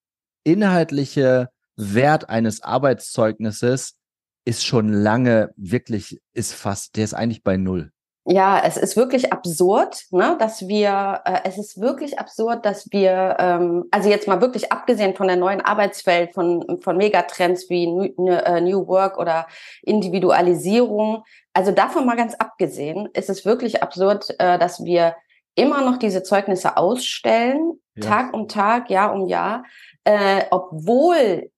inhaltliche 0.44 1.50
Wert 1.78 2.30
eines 2.30 2.62
Arbeitszeugnisses 2.62 3.96
ist 4.44 4.66
schon 4.66 4.92
lange 4.92 5.54
wirklich, 5.56 6.20
ist 6.34 6.54
fast, 6.54 6.98
der 6.98 7.06
ist 7.06 7.14
eigentlich 7.14 7.44
bei 7.44 7.56
null. 7.56 7.92
Ja, 8.26 8.62
es 8.64 8.76
ist 8.76 8.98
wirklich 8.98 9.32
absurd, 9.32 10.04
ne, 10.12 10.36
dass 10.38 10.68
wir, 10.68 11.22
äh, 11.26 11.40
es 11.46 11.58
ist 11.58 11.80
wirklich 11.80 12.20
absurd, 12.20 12.66
dass 12.66 12.92
wir, 12.92 13.38
ähm, 13.40 13.86
also 13.90 14.10
jetzt 14.10 14.28
mal 14.28 14.42
wirklich 14.42 14.72
abgesehen 14.72 15.16
von 15.16 15.28
der 15.28 15.38
neuen 15.38 15.62
Arbeitswelt, 15.62 16.34
von, 16.34 16.80
von 16.82 16.98
Megatrends 16.98 17.70
wie 17.70 17.88
New, 17.88 18.28
äh, 18.28 18.62
New 18.62 18.86
Work 18.88 19.18
oder 19.18 19.48
Individualisierung, 19.82 21.24
also 21.54 21.72
davon 21.72 22.06
mal 22.06 22.18
ganz 22.18 22.36
abgesehen, 22.36 23.08
ist 23.14 23.30
es 23.30 23.46
wirklich 23.46 23.82
absurd, 23.82 24.36
äh, 24.40 24.60
dass 24.60 24.84
wir 24.84 25.16
immer 25.56 25.82
noch 25.82 25.98
diese 25.98 26.24
Zeugnisse 26.24 26.78
ausstellen, 26.78 27.80
ja. 27.96 28.10
Tag 28.10 28.34
um 28.34 28.48
Tag, 28.48 28.90
Jahr 28.90 29.14
um 29.14 29.28
Jahr, 29.28 29.64
äh, 30.04 30.46
obwohl 30.52 31.52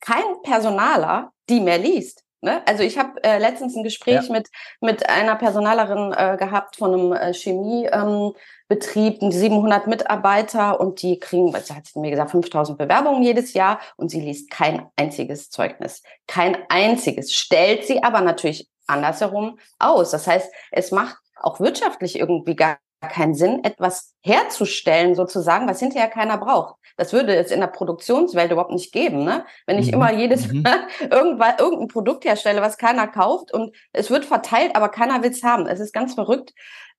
kein 0.00 0.42
Personaler 0.42 1.32
die 1.48 1.60
mehr 1.60 1.78
liest. 1.78 2.24
Ne? 2.44 2.60
Also 2.66 2.82
ich 2.82 2.98
habe 2.98 3.22
äh, 3.22 3.38
letztens 3.38 3.76
ein 3.76 3.84
Gespräch 3.84 4.26
ja. 4.26 4.32
mit 4.32 4.48
mit 4.80 5.08
einer 5.08 5.36
Personalerin 5.36 6.12
äh, 6.12 6.36
gehabt 6.36 6.76
von 6.76 6.92
einem 6.92 7.12
äh, 7.12 7.32
Chemiebetrieb, 7.32 9.22
ähm, 9.22 9.30
700 9.30 9.86
Mitarbeiter 9.86 10.80
und 10.80 11.00
die 11.02 11.20
kriegen, 11.20 11.52
was 11.52 11.70
hat 11.70 11.86
sie 11.86 12.00
mir 12.00 12.10
gesagt, 12.10 12.32
5000 12.32 12.76
Bewerbungen 12.76 13.22
jedes 13.22 13.54
Jahr 13.54 13.78
und 13.96 14.10
sie 14.10 14.20
liest 14.20 14.50
kein 14.50 14.88
einziges 14.96 15.50
Zeugnis, 15.50 16.02
kein 16.26 16.58
einziges. 16.68 17.32
Stellt 17.32 17.86
sie 17.86 18.02
aber 18.02 18.20
natürlich 18.20 18.68
andersherum 18.88 19.60
aus. 19.78 20.10
Das 20.10 20.26
heißt, 20.26 20.52
es 20.72 20.90
macht 20.90 21.18
auch 21.36 21.60
wirtschaftlich 21.60 22.18
irgendwie 22.18 22.56
gar 22.56 22.78
keinen 23.08 23.34
Sinn, 23.34 23.64
etwas 23.64 24.14
herzustellen 24.22 25.14
sozusagen, 25.14 25.68
was 25.68 25.80
hinterher 25.80 26.08
keiner 26.08 26.38
braucht. 26.38 26.76
Das 26.96 27.12
würde 27.12 27.34
es 27.34 27.50
in 27.50 27.60
der 27.60 27.68
Produktionswelt 27.68 28.52
überhaupt 28.52 28.72
nicht 28.72 28.92
geben, 28.92 29.24
ne? 29.24 29.44
Wenn 29.66 29.78
ich 29.78 29.88
mhm. 29.88 29.94
immer 29.94 30.12
jedes 30.12 30.52
mhm. 30.52 30.62
Mal 30.62 30.86
irgendwann 31.10 31.58
irgendein 31.58 31.88
Produkt 31.88 32.24
herstelle, 32.24 32.60
was 32.60 32.78
keiner 32.78 33.08
kauft 33.08 33.52
und 33.52 33.74
es 33.92 34.10
wird 34.10 34.24
verteilt, 34.24 34.76
aber 34.76 34.88
keiner 34.88 35.22
will 35.22 35.30
es 35.30 35.42
haben. 35.42 35.66
Es 35.66 35.80
ist 35.80 35.92
ganz 35.92 36.14
verrückt. 36.14 36.52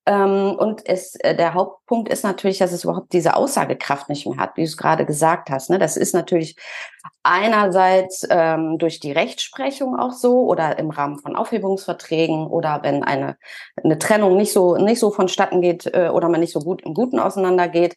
Ähm, 0.05 0.55
und 0.57 0.81
es, 0.85 1.15
äh, 1.15 1.35
der 1.35 1.53
Hauptpunkt 1.53 2.09
ist 2.09 2.23
natürlich, 2.23 2.57
dass 2.57 2.73
es 2.73 2.83
überhaupt 2.83 3.13
diese 3.13 3.35
Aussagekraft 3.35 4.09
nicht 4.09 4.27
mehr 4.27 4.37
hat, 4.37 4.57
wie 4.57 4.61
du 4.61 4.67
es 4.67 4.75
gerade 4.75 5.05
gesagt 5.05 5.49
hast. 5.49 5.69
Ne? 5.69 5.79
Das 5.79 5.95
ist 5.95 6.13
natürlich 6.13 6.57
einerseits 7.23 8.27
ähm, 8.29 8.77
durch 8.77 8.99
die 8.99 9.13
Rechtsprechung 9.13 9.97
auch 9.97 10.11
so 10.11 10.41
oder 10.41 10.77
im 10.77 10.89
Rahmen 10.89 11.19
von 11.19 11.37
Aufhebungsverträgen 11.37 12.47
oder 12.47 12.81
wenn 12.83 13.03
eine, 13.03 13.37
eine 13.81 13.97
Trennung 13.97 14.35
nicht 14.35 14.51
so, 14.51 14.75
nicht 14.75 14.99
so 14.99 15.09
vonstatten 15.09 15.61
geht 15.61 15.85
äh, 15.93 16.09
oder 16.09 16.27
man 16.27 16.41
nicht 16.41 16.53
so 16.53 16.59
gut 16.59 16.81
im 16.81 16.93
Guten 16.93 17.19
auseinandergeht. 17.19 17.95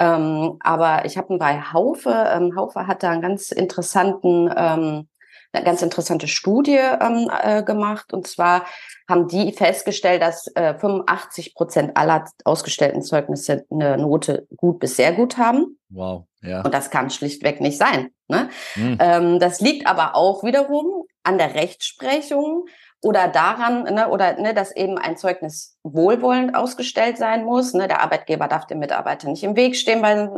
Ähm, 0.00 0.56
aber 0.58 1.04
ich 1.04 1.16
habe 1.16 1.38
bei 1.38 1.60
Haufe, 1.60 2.10
ähm, 2.32 2.56
Haufe 2.56 2.88
hat 2.88 3.04
da 3.04 3.10
einen 3.10 3.22
ganz 3.22 3.52
interessanten 3.52 4.52
ähm, 4.56 5.08
eine 5.54 5.64
ganz 5.64 5.82
interessante 5.82 6.28
Studie 6.28 6.78
ähm, 6.78 7.30
äh, 7.42 7.62
gemacht. 7.62 8.12
Und 8.12 8.26
zwar 8.26 8.64
haben 9.08 9.28
die 9.28 9.52
festgestellt, 9.52 10.22
dass 10.22 10.46
äh, 10.54 10.74
85 10.74 11.54
Prozent 11.54 11.96
aller 11.96 12.24
ausgestellten 12.44 13.02
Zeugnisse 13.02 13.64
eine 13.70 13.98
Note 13.98 14.46
gut 14.56 14.78
bis 14.80 14.96
sehr 14.96 15.12
gut 15.12 15.38
haben. 15.38 15.78
Wow, 15.90 16.24
ja. 16.42 16.62
Und 16.62 16.74
das 16.74 16.90
kann 16.90 17.10
schlichtweg 17.10 17.60
nicht 17.60 17.78
sein. 17.78 18.10
Ne? 18.28 18.48
Hm. 18.74 18.98
Ähm, 19.00 19.38
das 19.38 19.60
liegt 19.60 19.86
aber 19.86 20.16
auch 20.16 20.42
wiederum 20.44 21.04
an 21.22 21.38
der 21.38 21.54
Rechtsprechung 21.54 22.66
oder 23.04 23.28
daran, 23.28 23.84
ne, 23.84 24.08
oder 24.08 24.40
ne, 24.40 24.54
dass 24.54 24.74
eben 24.74 24.96
ein 24.96 25.18
Zeugnis 25.18 25.76
wohlwollend 25.82 26.54
ausgestellt 26.54 27.18
sein 27.18 27.44
muss. 27.44 27.74
Ne? 27.74 27.86
Der 27.86 28.02
Arbeitgeber 28.02 28.48
darf 28.48 28.66
dem 28.66 28.78
Mitarbeiter 28.78 29.28
nicht 29.28 29.44
im 29.44 29.56
Weg 29.56 29.76
stehen 29.76 30.00
bei, 30.00 30.28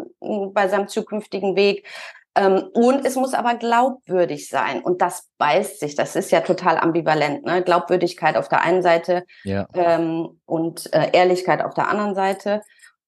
bei 0.53 0.69
seinem 0.69 0.89
zukünftigen 0.89 1.55
Weg. 1.55 1.87
Ähm, 2.37 2.69
und 2.75 3.07
es 3.07 3.17
muss 3.17 3.33
aber 3.33 3.55
glaubwürdig 3.55 4.49
sein. 4.49 4.83
Und 4.83 5.01
das 5.01 5.29
beißt 5.39 5.81
sich. 5.81 5.95
Das 5.95 6.15
ist 6.15 6.31
ja 6.31 6.43
total 6.43 6.77
ambivalent. 6.77 7.45
Ne? 7.45 7.63
Glaubwürdigkeit 7.63 8.37
auf 8.37 8.49
der 8.49 8.61
einen 8.63 8.83
Seite 8.83 9.25
ja. 9.43 9.67
ähm, 9.73 10.41
und 10.45 10.93
äh, 10.93 11.11
Ehrlichkeit 11.13 11.65
auf 11.65 11.73
der 11.73 11.89
anderen 11.89 12.15
Seite. 12.15 12.61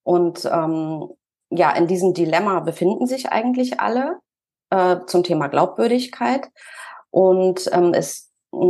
Und 0.03 0.47
ähm, 0.47 1.09
ja, 1.51 1.73
in 1.73 1.87
diesem 1.87 2.15
Dilemma 2.15 2.61
befinden 2.61 3.07
sich 3.07 3.31
eigentlich 3.31 3.81
alle 3.81 4.19
äh, 4.71 4.97
zum 5.07 5.23
Thema 5.23 5.49
Glaubwürdigkeit. 5.49 6.49
Und 7.11 7.69
ähm, 7.73 7.93
es 7.93 8.28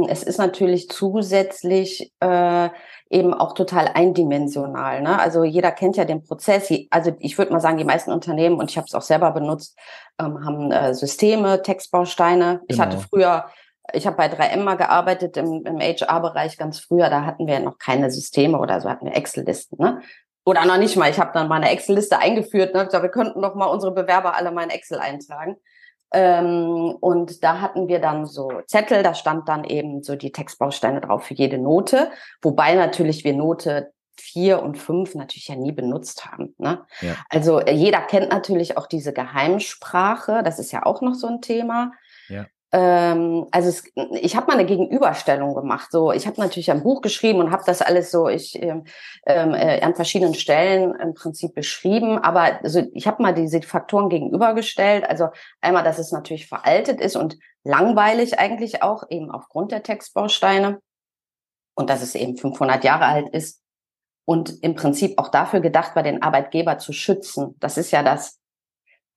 es 0.08 0.22
ist 0.22 0.38
natürlich 0.38 0.88
zusätzlich 0.88 2.12
äh, 2.20 2.68
eben 3.10 3.32
auch 3.32 3.54
total 3.54 3.88
eindimensional. 3.94 5.02
Ne? 5.02 5.18
Also 5.18 5.44
jeder 5.44 5.70
kennt 5.70 5.96
ja 5.96 6.04
den 6.04 6.22
Prozess. 6.22 6.72
Also 6.90 7.12
ich 7.20 7.38
würde 7.38 7.52
mal 7.52 7.60
sagen, 7.60 7.78
die 7.78 7.84
meisten 7.84 8.12
Unternehmen, 8.12 8.58
und 8.58 8.70
ich 8.70 8.76
habe 8.76 8.86
es 8.86 8.94
auch 8.94 9.02
selber 9.02 9.30
benutzt, 9.30 9.78
ähm, 10.20 10.44
haben 10.44 10.72
äh, 10.72 10.94
Systeme, 10.94 11.62
Textbausteine. 11.62 12.44
Genau. 12.54 12.64
Ich 12.68 12.80
hatte 12.80 12.96
genau. 12.96 13.08
früher, 13.08 13.44
ich 13.92 14.06
habe 14.06 14.16
bei 14.16 14.26
3M 14.26 14.62
mal 14.62 14.76
gearbeitet 14.76 15.36
im, 15.36 15.64
im 15.64 15.78
HR-Bereich 15.80 16.58
ganz 16.58 16.80
früher, 16.80 17.08
da 17.08 17.24
hatten 17.24 17.46
wir 17.46 17.54
ja 17.54 17.60
noch 17.60 17.78
keine 17.78 18.10
Systeme 18.10 18.58
oder 18.58 18.80
so, 18.80 18.90
hatten 18.90 19.06
wir 19.06 19.16
Excel-Listen. 19.16 19.76
Ne? 19.80 20.02
Oder 20.44 20.64
noch 20.64 20.78
nicht 20.78 20.96
mal, 20.96 21.10
ich 21.10 21.20
habe 21.20 21.30
dann 21.32 21.48
mal 21.48 21.56
eine 21.56 21.70
Excel-Liste 21.70 22.18
eingeführt. 22.18 22.74
Ne? 22.74 22.82
Ich 22.82 22.88
dachte, 22.88 23.02
wir 23.02 23.10
könnten 23.10 23.40
doch 23.40 23.54
mal 23.54 23.66
unsere 23.66 23.94
Bewerber 23.94 24.34
alle 24.34 24.50
mal 24.50 24.64
in 24.64 24.70
Excel 24.70 24.98
eintragen. 24.98 25.56
Ähm, 26.12 26.96
und 27.00 27.44
da 27.44 27.60
hatten 27.60 27.88
wir 27.88 28.00
dann 28.00 28.26
so 28.26 28.50
Zettel, 28.66 29.02
da 29.02 29.14
stand 29.14 29.48
dann 29.48 29.64
eben 29.64 30.02
so 30.02 30.16
die 30.16 30.32
Textbausteine 30.32 31.00
drauf 31.00 31.24
für 31.24 31.34
jede 31.34 31.58
Note, 31.58 32.10
wobei 32.40 32.74
natürlich 32.74 33.24
wir 33.24 33.34
Note 33.34 33.92
vier 34.16 34.62
und 34.62 34.76
fünf 34.76 35.14
natürlich 35.14 35.48
ja 35.48 35.54
nie 35.54 35.72
benutzt 35.72 36.26
haben. 36.26 36.54
Ne? 36.58 36.84
Ja. 37.00 37.14
Also 37.28 37.60
äh, 37.60 37.72
jeder 37.72 38.00
kennt 38.00 38.30
natürlich 38.30 38.76
auch 38.76 38.86
diese 38.86 39.12
Geheimsprache, 39.12 40.42
das 40.42 40.58
ist 40.58 40.72
ja 40.72 40.84
auch 40.84 41.02
noch 41.02 41.14
so 41.14 41.28
ein 41.28 41.40
Thema. 41.40 41.92
Ähm, 42.70 43.46
also 43.50 43.68
es, 43.68 43.84
ich 44.20 44.36
habe 44.36 44.46
mal 44.46 44.54
eine 44.54 44.66
Gegenüberstellung 44.66 45.54
gemacht. 45.54 45.90
So, 45.90 46.12
ich 46.12 46.26
habe 46.26 46.40
natürlich 46.40 46.70
ein 46.70 46.82
Buch 46.82 47.00
geschrieben 47.00 47.40
und 47.40 47.50
habe 47.50 47.62
das 47.66 47.80
alles 47.80 48.10
so 48.10 48.28
ich 48.28 48.60
ähm, 48.62 48.84
ähm, 49.26 49.54
äh, 49.54 49.80
an 49.80 49.94
verschiedenen 49.94 50.34
Stellen 50.34 50.94
im 50.94 51.14
Prinzip 51.14 51.54
beschrieben. 51.54 52.18
Aber 52.18 52.60
also 52.62 52.82
ich 52.92 53.06
habe 53.06 53.22
mal 53.22 53.34
diese 53.34 53.62
Faktoren 53.62 54.10
gegenübergestellt. 54.10 55.08
Also 55.08 55.28
einmal, 55.60 55.82
dass 55.82 55.98
es 55.98 56.12
natürlich 56.12 56.46
veraltet 56.46 57.00
ist 57.00 57.16
und 57.16 57.38
langweilig 57.64 58.38
eigentlich 58.38 58.82
auch 58.82 59.04
eben 59.08 59.30
aufgrund 59.30 59.72
der 59.72 59.82
Textbausteine 59.82 60.80
und 61.74 61.88
dass 61.88 62.02
es 62.02 62.14
eben 62.14 62.36
500 62.36 62.84
Jahre 62.84 63.06
alt 63.06 63.28
ist 63.30 63.62
und 64.26 64.62
im 64.62 64.74
Prinzip 64.74 65.18
auch 65.18 65.28
dafür 65.28 65.60
gedacht 65.60 65.96
war, 65.96 66.02
den 66.02 66.22
Arbeitgeber 66.22 66.76
zu 66.76 66.92
schützen. 66.92 67.56
Das 67.60 67.78
ist 67.78 67.92
ja 67.92 68.02
das 68.02 68.37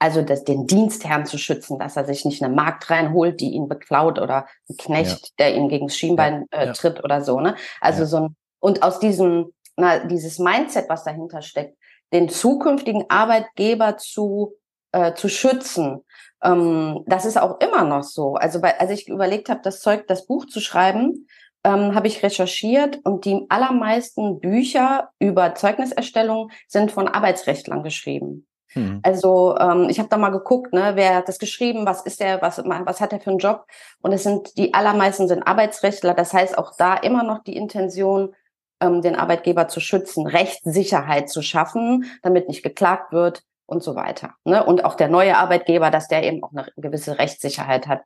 also 0.02 0.24
das, 0.24 0.44
den 0.44 0.66
Dienstherrn 0.66 1.28
zu 1.28 1.38
schützen, 1.38 1.78
dass 1.78 1.96
er 1.96 2.06
sich 2.06 2.26
nicht 2.26 2.44
eine 2.44 2.54
Markt 2.54 2.90
reinholt, 2.90 3.40
die 3.40 3.52
ihn 3.52 3.68
beklaut 3.68 4.18
oder 4.18 4.48
ein 4.68 4.76
Knecht, 4.78 5.28
ja. 5.28 5.32
der 5.38 5.56
ihm 5.56 5.70
gegen 5.70 5.88
das 5.88 5.96
Schienbein 5.96 6.48
äh, 6.50 6.66
ja. 6.66 6.74
tritt 6.74 7.04
oder 7.04 7.22
so. 7.22 7.40
Ne? 7.40 7.56
Also 7.80 8.06
so 8.06 8.18
ein 8.18 8.36
und 8.60 8.82
aus 8.82 9.00
diesem 9.00 9.54
na, 9.78 10.00
dieses 10.00 10.40
Mindset, 10.40 10.90
was 10.90 11.04
dahinter 11.04 11.44
steckt, 11.44 11.78
den 12.14 12.30
zukünftigen 12.30 13.06
Arbeitgeber 13.10 13.98
zu 13.98 14.56
äh, 14.92 15.14
zu 15.14 15.30
schützen, 15.30 16.02
ähm, 16.44 17.04
das 17.06 17.26
ist 17.26 17.40
auch 17.40 17.60
immer 17.60 17.84
noch 17.84 18.04
so. 18.04 18.34
Also 18.34 18.60
bei, 18.60 18.80
als 18.80 18.90
ich 18.90 19.08
überlegt 19.08 19.50
habe, 19.50 19.62
das 19.64 19.82
Zeug, 19.82 20.08
das 20.08 20.26
Buch 20.26 20.48
zu 20.48 20.62
schreiben, 20.62 21.28
ähm, 21.64 21.94
habe 21.94 22.08
ich 22.08 22.24
recherchiert 22.24 23.00
und 23.04 23.26
die 23.26 23.46
allermeisten 23.50 24.40
Bücher 24.40 25.12
über 25.20 25.54
Zeugniserstellung 25.54 26.50
sind 26.68 26.92
von 26.92 27.08
Arbeitsrechtlern 27.08 27.84
geschrieben. 27.84 28.48
Hm. 28.74 29.00
Also 29.04 29.58
ähm, 29.58 29.88
ich 29.90 30.00
habe 30.00 30.10
da 30.10 30.18
mal 30.18 30.30
geguckt, 30.30 30.74
ne, 30.74 30.92
wer 30.96 31.16
hat 31.16 31.28
das 31.28 31.40
geschrieben, 31.40 31.86
was 31.86 32.06
ist 32.06 32.20
der, 32.20 32.42
was, 32.42 32.58
was 32.64 33.02
hat 33.02 33.14
er 33.14 33.20
für 33.20 33.30
einen 33.30 33.40
Job? 33.40 33.66
Und 34.02 34.14
es 34.14 34.24
sind 34.24 34.58
die 34.58 34.74
allermeisten 34.74 35.28
sind 35.28 35.44
Arbeitsrechtler. 35.44 36.14
Das 36.14 36.34
heißt 36.34 36.58
auch 36.58 36.76
da 36.78 36.96
immer 36.96 37.24
noch 37.24 37.44
die 37.44 37.56
Intention, 37.56 38.34
ähm, 38.80 39.02
den 39.02 39.16
Arbeitgeber 39.16 39.68
zu 39.68 39.80
schützen, 39.80 40.28
Rechtssicherheit 40.28 41.30
zu 41.30 41.42
schaffen, 41.42 42.06
damit 42.24 42.48
nicht 42.48 42.64
geklagt 42.64 43.12
wird 43.12 43.44
und 43.66 43.84
so 43.84 43.96
weiter. 43.96 44.36
Ne? 44.44 44.64
Und 44.64 44.86
auch 44.86 44.96
der 44.96 45.08
neue 45.08 45.38
Arbeitgeber, 45.38 45.92
dass 45.92 46.08
der 46.08 46.24
eben 46.24 46.44
auch 46.44 46.52
eine 46.52 46.68
gewisse 46.78 47.20
Rechtssicherheit 47.20 47.88
hat. 47.88 48.02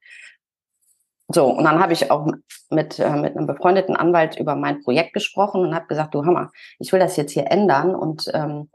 So, 1.28 1.48
und 1.48 1.64
dann 1.64 1.80
habe 1.80 1.94
ich 1.94 2.12
auch 2.12 2.28
mit, 2.70 3.00
äh, 3.00 3.10
mit 3.16 3.36
einem 3.36 3.48
befreundeten 3.48 3.96
Anwalt 3.96 4.40
über 4.40 4.56
mein 4.56 4.82
Projekt 4.82 5.14
gesprochen 5.14 5.62
und 5.62 5.74
habe 5.74 5.88
gesagt, 5.88 6.14
du 6.14 6.24
Hammer, 6.24 6.52
ich 6.78 6.92
will 6.92 7.00
das 7.00 7.18
jetzt 7.18 7.32
hier 7.32 7.52
ändern 7.52 7.96
und 7.96 8.30
ähm, 8.34 8.70
äh, 8.74 8.75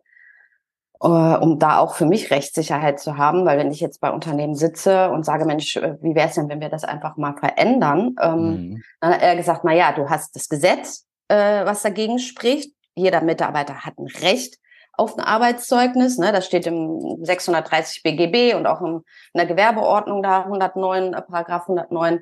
um 1.09 1.59
da 1.59 1.79
auch 1.79 1.95
für 1.95 2.05
mich 2.05 2.31
Rechtssicherheit 2.31 3.01
zu 3.01 3.17
haben, 3.17 3.47
weil 3.47 3.59
wenn 3.59 3.71
ich 3.71 3.81
jetzt 3.81 4.03
bei 4.03 4.11
Unternehmen 4.11 4.55
sitze 4.55 5.11
und 5.11 5.25
sage, 5.25 5.47
Mensch, 5.47 5.77
äh, 5.77 5.97
wie 6.03 6.15
wäre 6.15 6.29
es 6.29 6.35
denn, 6.35 6.51
wenn 6.51 6.61
wir 6.61 6.69
das 6.69 6.85
einfach 6.85 7.17
mal 7.17 7.35
verändern? 7.39 8.17
Ähm, 8.21 8.41
mhm. 8.41 8.83
Dann 9.01 9.15
hat 9.15 9.23
er 9.23 9.37
gesagt, 9.37 9.63
na 9.65 9.73
ja, 9.73 9.93
du 9.93 10.11
hast 10.11 10.37
das 10.37 10.51
Gesetz, 10.51 11.07
äh, 11.29 11.65
was 11.65 11.83
dagegen 11.83 12.19
spricht. 12.19 12.75
Jeder 12.95 13.23
Mitarbeiter 13.23 13.87
hat 13.87 13.99
ein 13.99 14.09
Recht 14.21 14.59
auf 14.93 15.17
ein 15.17 15.25
Arbeitszeugnis. 15.25 16.19
Ne? 16.19 16.33
Das 16.33 16.45
steht 16.45 16.67
im 16.67 17.25
630 17.25 18.03
BGB 18.03 18.55
und 18.55 18.67
auch 18.67 18.83
in 18.83 19.01
der 19.35 19.47
Gewerbeordnung 19.47 20.23
da 20.23 20.43
109, 20.43 21.15
äh, 21.15 21.23
Paragraph 21.23 21.63
109. 21.63 22.21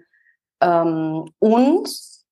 Ähm, 0.60 1.24
und 1.40 1.88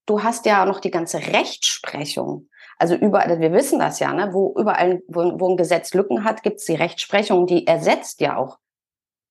du 0.06 0.22
hast 0.22 0.46
ja 0.46 0.64
noch 0.64 0.78
die 0.78 0.92
ganze 0.92 1.18
Rechtsprechung. 1.18 2.48
Also 2.78 2.94
überall, 2.94 3.40
wir 3.40 3.52
wissen 3.52 3.78
das 3.78 3.98
ja, 4.00 4.12
ne? 4.12 4.30
wo 4.32 4.54
überall, 4.58 5.02
wo, 5.08 5.40
wo 5.40 5.48
ein 5.48 5.56
Gesetz 5.56 5.94
Lücken 5.94 6.24
hat, 6.24 6.42
gibt 6.42 6.58
es 6.58 6.66
die 6.66 6.74
Rechtsprechung, 6.74 7.46
die 7.46 7.66
ersetzt 7.66 8.20
ja 8.20 8.36
auch 8.36 8.58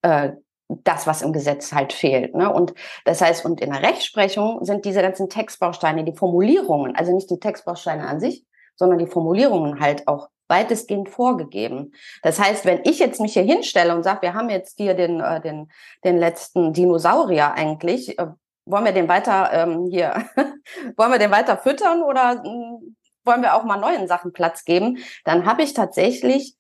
äh, 0.02 0.32
das, 0.68 1.06
was 1.06 1.22
im 1.22 1.32
Gesetz 1.32 1.72
halt 1.74 1.94
fehlt. 1.94 2.34
Ne? 2.36 2.52
Und 2.52 2.74
das 3.04 3.22
heißt, 3.22 3.46
und 3.46 3.62
in 3.62 3.72
der 3.72 3.84
Rechtsprechung 3.84 4.64
sind 4.66 4.86
diese 4.86 5.02
ganzen 5.02 5.30
Textbausteine, 5.30 6.04
die 6.04 6.16
Formulierungen, 6.16 6.96
also 6.96 7.14
nicht 7.14 7.30
die 7.30 7.40
Textbausteine 7.40 8.08
an 8.08 8.20
sich, 8.20 8.46
sondern 8.76 8.98
die 8.98 9.08
Formulierungen 9.08 9.80
halt 9.80 10.08
auch 10.08 10.30
weitestgehend 10.48 11.10
vorgegeben. 11.10 11.94
Das 12.22 12.40
heißt, 12.40 12.66
wenn 12.66 12.82
ich 12.84 13.00
jetzt 13.00 13.20
mich 13.20 13.34
hier 13.34 13.44
hinstelle 13.44 13.96
und 13.96 14.04
sage, 14.04 14.24
wir 14.24 14.34
haben 14.34 14.50
jetzt 14.50 14.78
hier 14.78 14.94
den, 14.94 15.20
äh, 15.20 15.42
den, 15.42 15.72
den 16.04 16.18
letzten 16.18 16.74
Dinosaurier 16.74 17.54
eigentlich, 17.54 18.18
äh, 18.20 18.28
wollen 18.66 18.86
wir 18.86 18.92
den 18.92 19.08
weiter 19.08 19.52
ähm, 19.54 19.88
hier, 19.90 20.26
wollen 20.98 21.12
wir 21.12 21.20
den 21.20 21.32
weiter 21.32 21.58
füttern 21.58 22.04
oder 22.04 22.44
hm, 22.44 22.96
wollen 23.26 23.42
wir 23.42 23.56
auch 23.56 23.64
mal 23.64 23.78
neuen 23.78 24.08
Sachen 24.08 24.34
Platz 24.34 24.66
geben, 24.66 25.00
dann 25.24 25.46
habe 25.46 25.64
ich 25.64 25.74
tatsächlich 25.74 26.56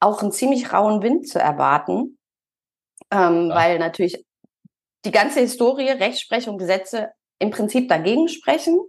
auch 0.00 0.22
einen 0.22 0.32
ziemlich 0.32 0.72
rauen 0.72 1.02
Wind 1.02 1.28
zu 1.28 1.38
erwarten, 1.38 2.18
ähm, 3.10 3.48
ja. 3.48 3.54
weil 3.54 3.78
natürlich 3.78 4.24
die 5.04 5.10
ganze 5.10 5.40
Historie, 5.40 5.88
Rechtsprechung, 5.88 6.58
Gesetze 6.58 7.10
im 7.38 7.50
Prinzip 7.50 7.88
dagegen 7.88 8.28
sprechen 8.28 8.80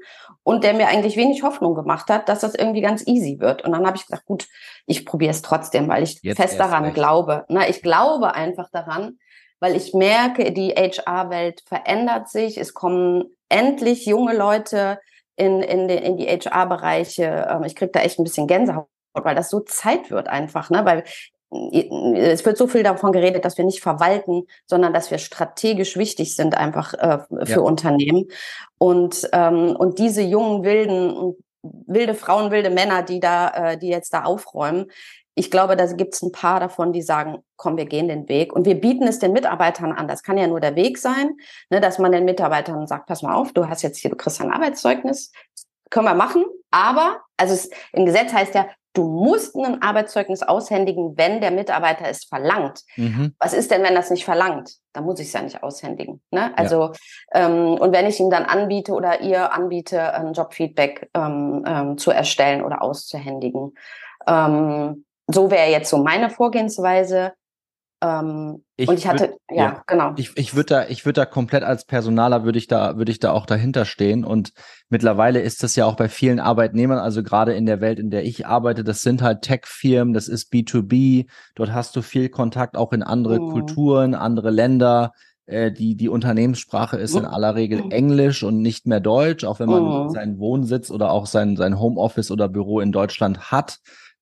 und 0.44 0.64
der 0.64 0.74
mir 0.74 0.88
eigentlich 0.88 1.18
wenig 1.18 1.44
Hoffnung 1.44 1.76
gemacht 1.76 2.10
hat, 2.10 2.30
dass 2.30 2.40
das 2.40 2.56
irgendwie 2.56 2.82
ganz 2.82 3.06
easy 3.06 3.40
wird. 3.40 3.64
Und 3.64 3.74
dann 3.74 3.86
habe 3.86 3.98
ich 3.98 4.06
gesagt, 4.06 4.26
gut, 4.26 4.48
ich 4.86 5.06
probiere 5.06 5.32
es 5.32 5.42
trotzdem, 5.42 5.88
weil 5.90 6.04
ich 6.04 6.20
Jetzt 6.24 6.38
fest 6.38 6.60
daran 6.60 6.86
recht. 6.86 6.96
glaube. 6.96 7.46
Na, 7.50 7.68
ich 7.68 7.82
glaube 7.82 8.34
einfach 8.36 8.70
daran, 8.72 9.20
weil 9.60 9.76
ich 9.76 9.94
merke, 9.94 10.52
die 10.54 10.70
HR-Welt 10.70 11.64
verändert 11.66 12.30
sich. 12.30 12.58
Es 12.58 12.74
kommen 12.74 13.26
endlich 13.50 14.06
junge 14.06 14.36
Leute, 14.36 15.00
in, 15.38 15.62
in, 15.62 15.88
den, 15.88 16.00
in 16.00 16.18
die 16.18 16.28
HR-Bereiche. 16.28 17.48
Ähm, 17.50 17.64
ich 17.64 17.76
kriege 17.76 17.92
da 17.92 18.02
echt 18.02 18.20
ein 18.20 18.24
bisschen 18.24 18.48
Gänsehaut, 18.48 18.88
weil 19.14 19.36
das 19.36 19.50
so 19.50 19.62
Zeit 19.62 20.12
wird 20.12 20.28
einfach, 20.28 20.70
ne? 20.70 20.84
Weil 20.84 21.04
äh, 21.52 22.32
es 22.32 22.46
wird 22.46 22.58
so 22.58 22.68
viel 22.68 22.84
davon 22.84 23.12
geredet, 23.12 23.46
dass 23.46 23.58
wir 23.58 23.66
nicht 23.66 23.82
verwalten, 23.82 24.44
sondern 24.66 24.94
dass 24.94 25.12
wir 25.12 25.20
strategisch 25.20 25.96
wichtig 25.96 26.36
sind 26.36 26.58
einfach 26.58 26.94
äh, 26.96 27.20
für 27.46 27.52
ja. 27.52 27.60
Unternehmen. 27.60 28.26
Und, 28.78 29.30
ähm, 29.32 29.76
und 29.76 30.00
diese 30.00 30.22
jungen, 30.22 30.64
wilden, 30.64 31.36
wilde 31.62 32.16
Frauen, 32.16 32.52
wilde 32.52 32.70
Männer, 32.70 33.04
die 33.04 33.20
da, 33.20 33.50
äh, 33.50 33.78
die 33.78 33.90
jetzt 33.90 34.14
da 34.14 34.24
aufräumen, 34.24 34.88
ich 35.38 35.52
glaube, 35.52 35.78
da 35.78 35.86
gibt 35.86 36.16
es 36.16 36.24
ein 36.24 36.32
paar 36.32 36.60
davon, 36.60 36.92
die 36.92 37.04
sagen, 37.04 37.44
komm, 37.58 37.78
wir 37.78 37.86
gehen 37.86 38.08
den 38.08 38.28
Weg. 38.28 38.54
Und 38.54 38.66
wir 38.66 38.74
bieten 38.74 39.04
es 39.04 39.20
den 39.20 39.34
Mitarbeitern 39.34 39.92
an. 39.92 40.08
Das 40.08 40.24
kann 40.24 40.36
ja 40.36 40.48
nur 40.48 40.60
der 40.60 40.76
Weg 40.76 40.98
sein, 40.98 41.38
ne, 41.70 41.80
dass 41.80 42.00
man 42.00 42.12
den 42.12 42.26
Mitarbeitern 42.26 42.88
sagt, 42.88 43.06
pass 43.06 43.22
mal 43.22 43.36
auf, 43.36 43.54
du 43.54 43.70
hast 43.70 43.84
jetzt 43.84 44.00
hier, 44.00 44.10
du 44.10 44.18
kriegst 44.18 44.42
ein 44.42 44.52
Arbeitszeugnis, 44.52 45.32
können 45.92 46.08
wir 46.08 46.16
machen. 46.16 46.44
Aber, 46.72 47.22
also 47.38 47.54
es, 47.54 47.70
im 47.94 48.08
Gesetz 48.08 48.34
heißt 48.34 48.56
ja, 48.56 48.66
du 48.94 49.04
musst 49.04 49.56
ein 49.56 49.80
Arbeitszeugnis 49.84 50.42
aushändigen, 50.42 51.16
wenn 51.18 51.40
der 51.40 51.52
Mitarbeiter 51.52 52.08
es 52.10 52.24
verlangt. 52.24 52.82
Mhm. 52.96 53.36
Was 53.40 53.54
ist 53.54 53.70
denn, 53.70 53.84
wenn 53.84 53.94
das 53.94 54.10
nicht 54.10 54.26
verlangt? 54.26 54.72
Dann 54.94 55.04
muss 55.04 55.20
ich 55.20 55.28
es 55.28 55.34
ja 55.34 55.44
nicht 55.44 55.62
aushändigen. 55.62 56.20
Ne? 56.32 56.52
Also 56.58 56.94
ja. 57.32 57.46
ähm, 57.46 57.76
und 57.76 57.94
wenn 57.94 58.08
ich 58.08 58.20
ihm 58.20 58.32
dann 58.32 58.46
anbiete 58.46 58.92
oder 58.94 59.22
ihr 59.22 59.54
anbiete, 59.54 60.16
ein 60.16 60.34
Jobfeedback 60.34 61.12
ähm, 61.14 61.64
ähm, 61.68 61.98
zu 62.00 62.10
erstellen 62.10 62.64
oder 62.64 62.82
auszuhändigen. 62.82 63.76
Ähm, 64.26 65.06
so 65.28 65.52
wäre 65.52 65.70
jetzt 65.70 65.90
so 65.90 66.04
meine 66.04 66.30
Vorgehensweise. 66.30 67.34
Ähm, 68.02 68.64
ich 68.76 68.88
und 68.88 69.00
ich 69.00 69.08
hatte, 69.08 69.30
würd, 69.30 69.40
ja, 69.50 69.56
ja, 69.56 69.84
genau. 69.88 70.14
Ich, 70.18 70.38
ich 70.38 70.56
würde 70.56 70.68
da, 70.68 70.88
ich 70.88 71.06
würde 71.06 71.22
da 71.22 71.26
komplett 71.26 71.64
als 71.64 71.86
Personaler 71.86 72.44
würde 72.44 72.60
ich 72.60 72.68
da, 72.68 72.98
würde 72.98 73.12
ich 73.12 73.20
da 73.20 73.32
auch 73.32 73.48
dahinter 73.48 73.86
stehen. 73.86 74.24
Und 74.24 74.52
mittlerweile 74.90 75.42
ist 75.42 75.64
das 75.64 75.76
ja 75.76 75.86
auch 75.86 75.96
bei 75.96 76.08
vielen 76.08 76.40
Arbeitnehmern, 76.40 77.00
also 77.00 77.24
gerade 77.24 77.54
in 77.54 77.66
der 77.66 77.82
Welt, 77.82 78.00
in 78.00 78.12
der 78.12 78.24
ich 78.24 78.46
arbeite, 78.46 78.84
das 78.84 79.02
sind 79.02 79.22
halt 79.22 79.42
Tech-Firmen, 79.42 80.14
das 80.14 80.28
ist 80.28 80.54
B2B. 80.54 81.26
Dort 81.56 81.74
hast 81.74 81.96
du 81.96 82.02
viel 82.04 82.30
Kontakt 82.30 82.78
auch 82.78 82.94
in 82.94 83.02
andere 83.02 83.40
mhm. 83.40 83.52
Kulturen, 83.52 84.14
andere 84.14 84.52
Länder. 84.52 85.12
Äh, 85.48 85.72
die, 85.72 85.96
die 85.96 86.10
Unternehmenssprache 86.10 86.98
ist 86.98 87.16
in 87.16 87.24
mhm. 87.24 87.30
aller 87.30 87.56
Regel. 87.56 87.86
Englisch 87.90 88.44
und 88.44 88.62
nicht 88.62 88.86
mehr 88.86 89.00
Deutsch, 89.00 89.44
auch 89.44 89.60
wenn 89.60 89.70
man 89.70 90.06
mhm. 90.06 90.10
seinen 90.12 90.38
Wohnsitz 90.38 90.92
oder 90.92 91.10
auch 91.10 91.26
sein, 91.26 91.58
sein 91.58 91.80
Homeoffice 91.80 92.30
oder 92.30 92.48
Büro 92.48 92.80
in 92.80 92.92
Deutschland 92.92 93.50
hat 93.50 93.80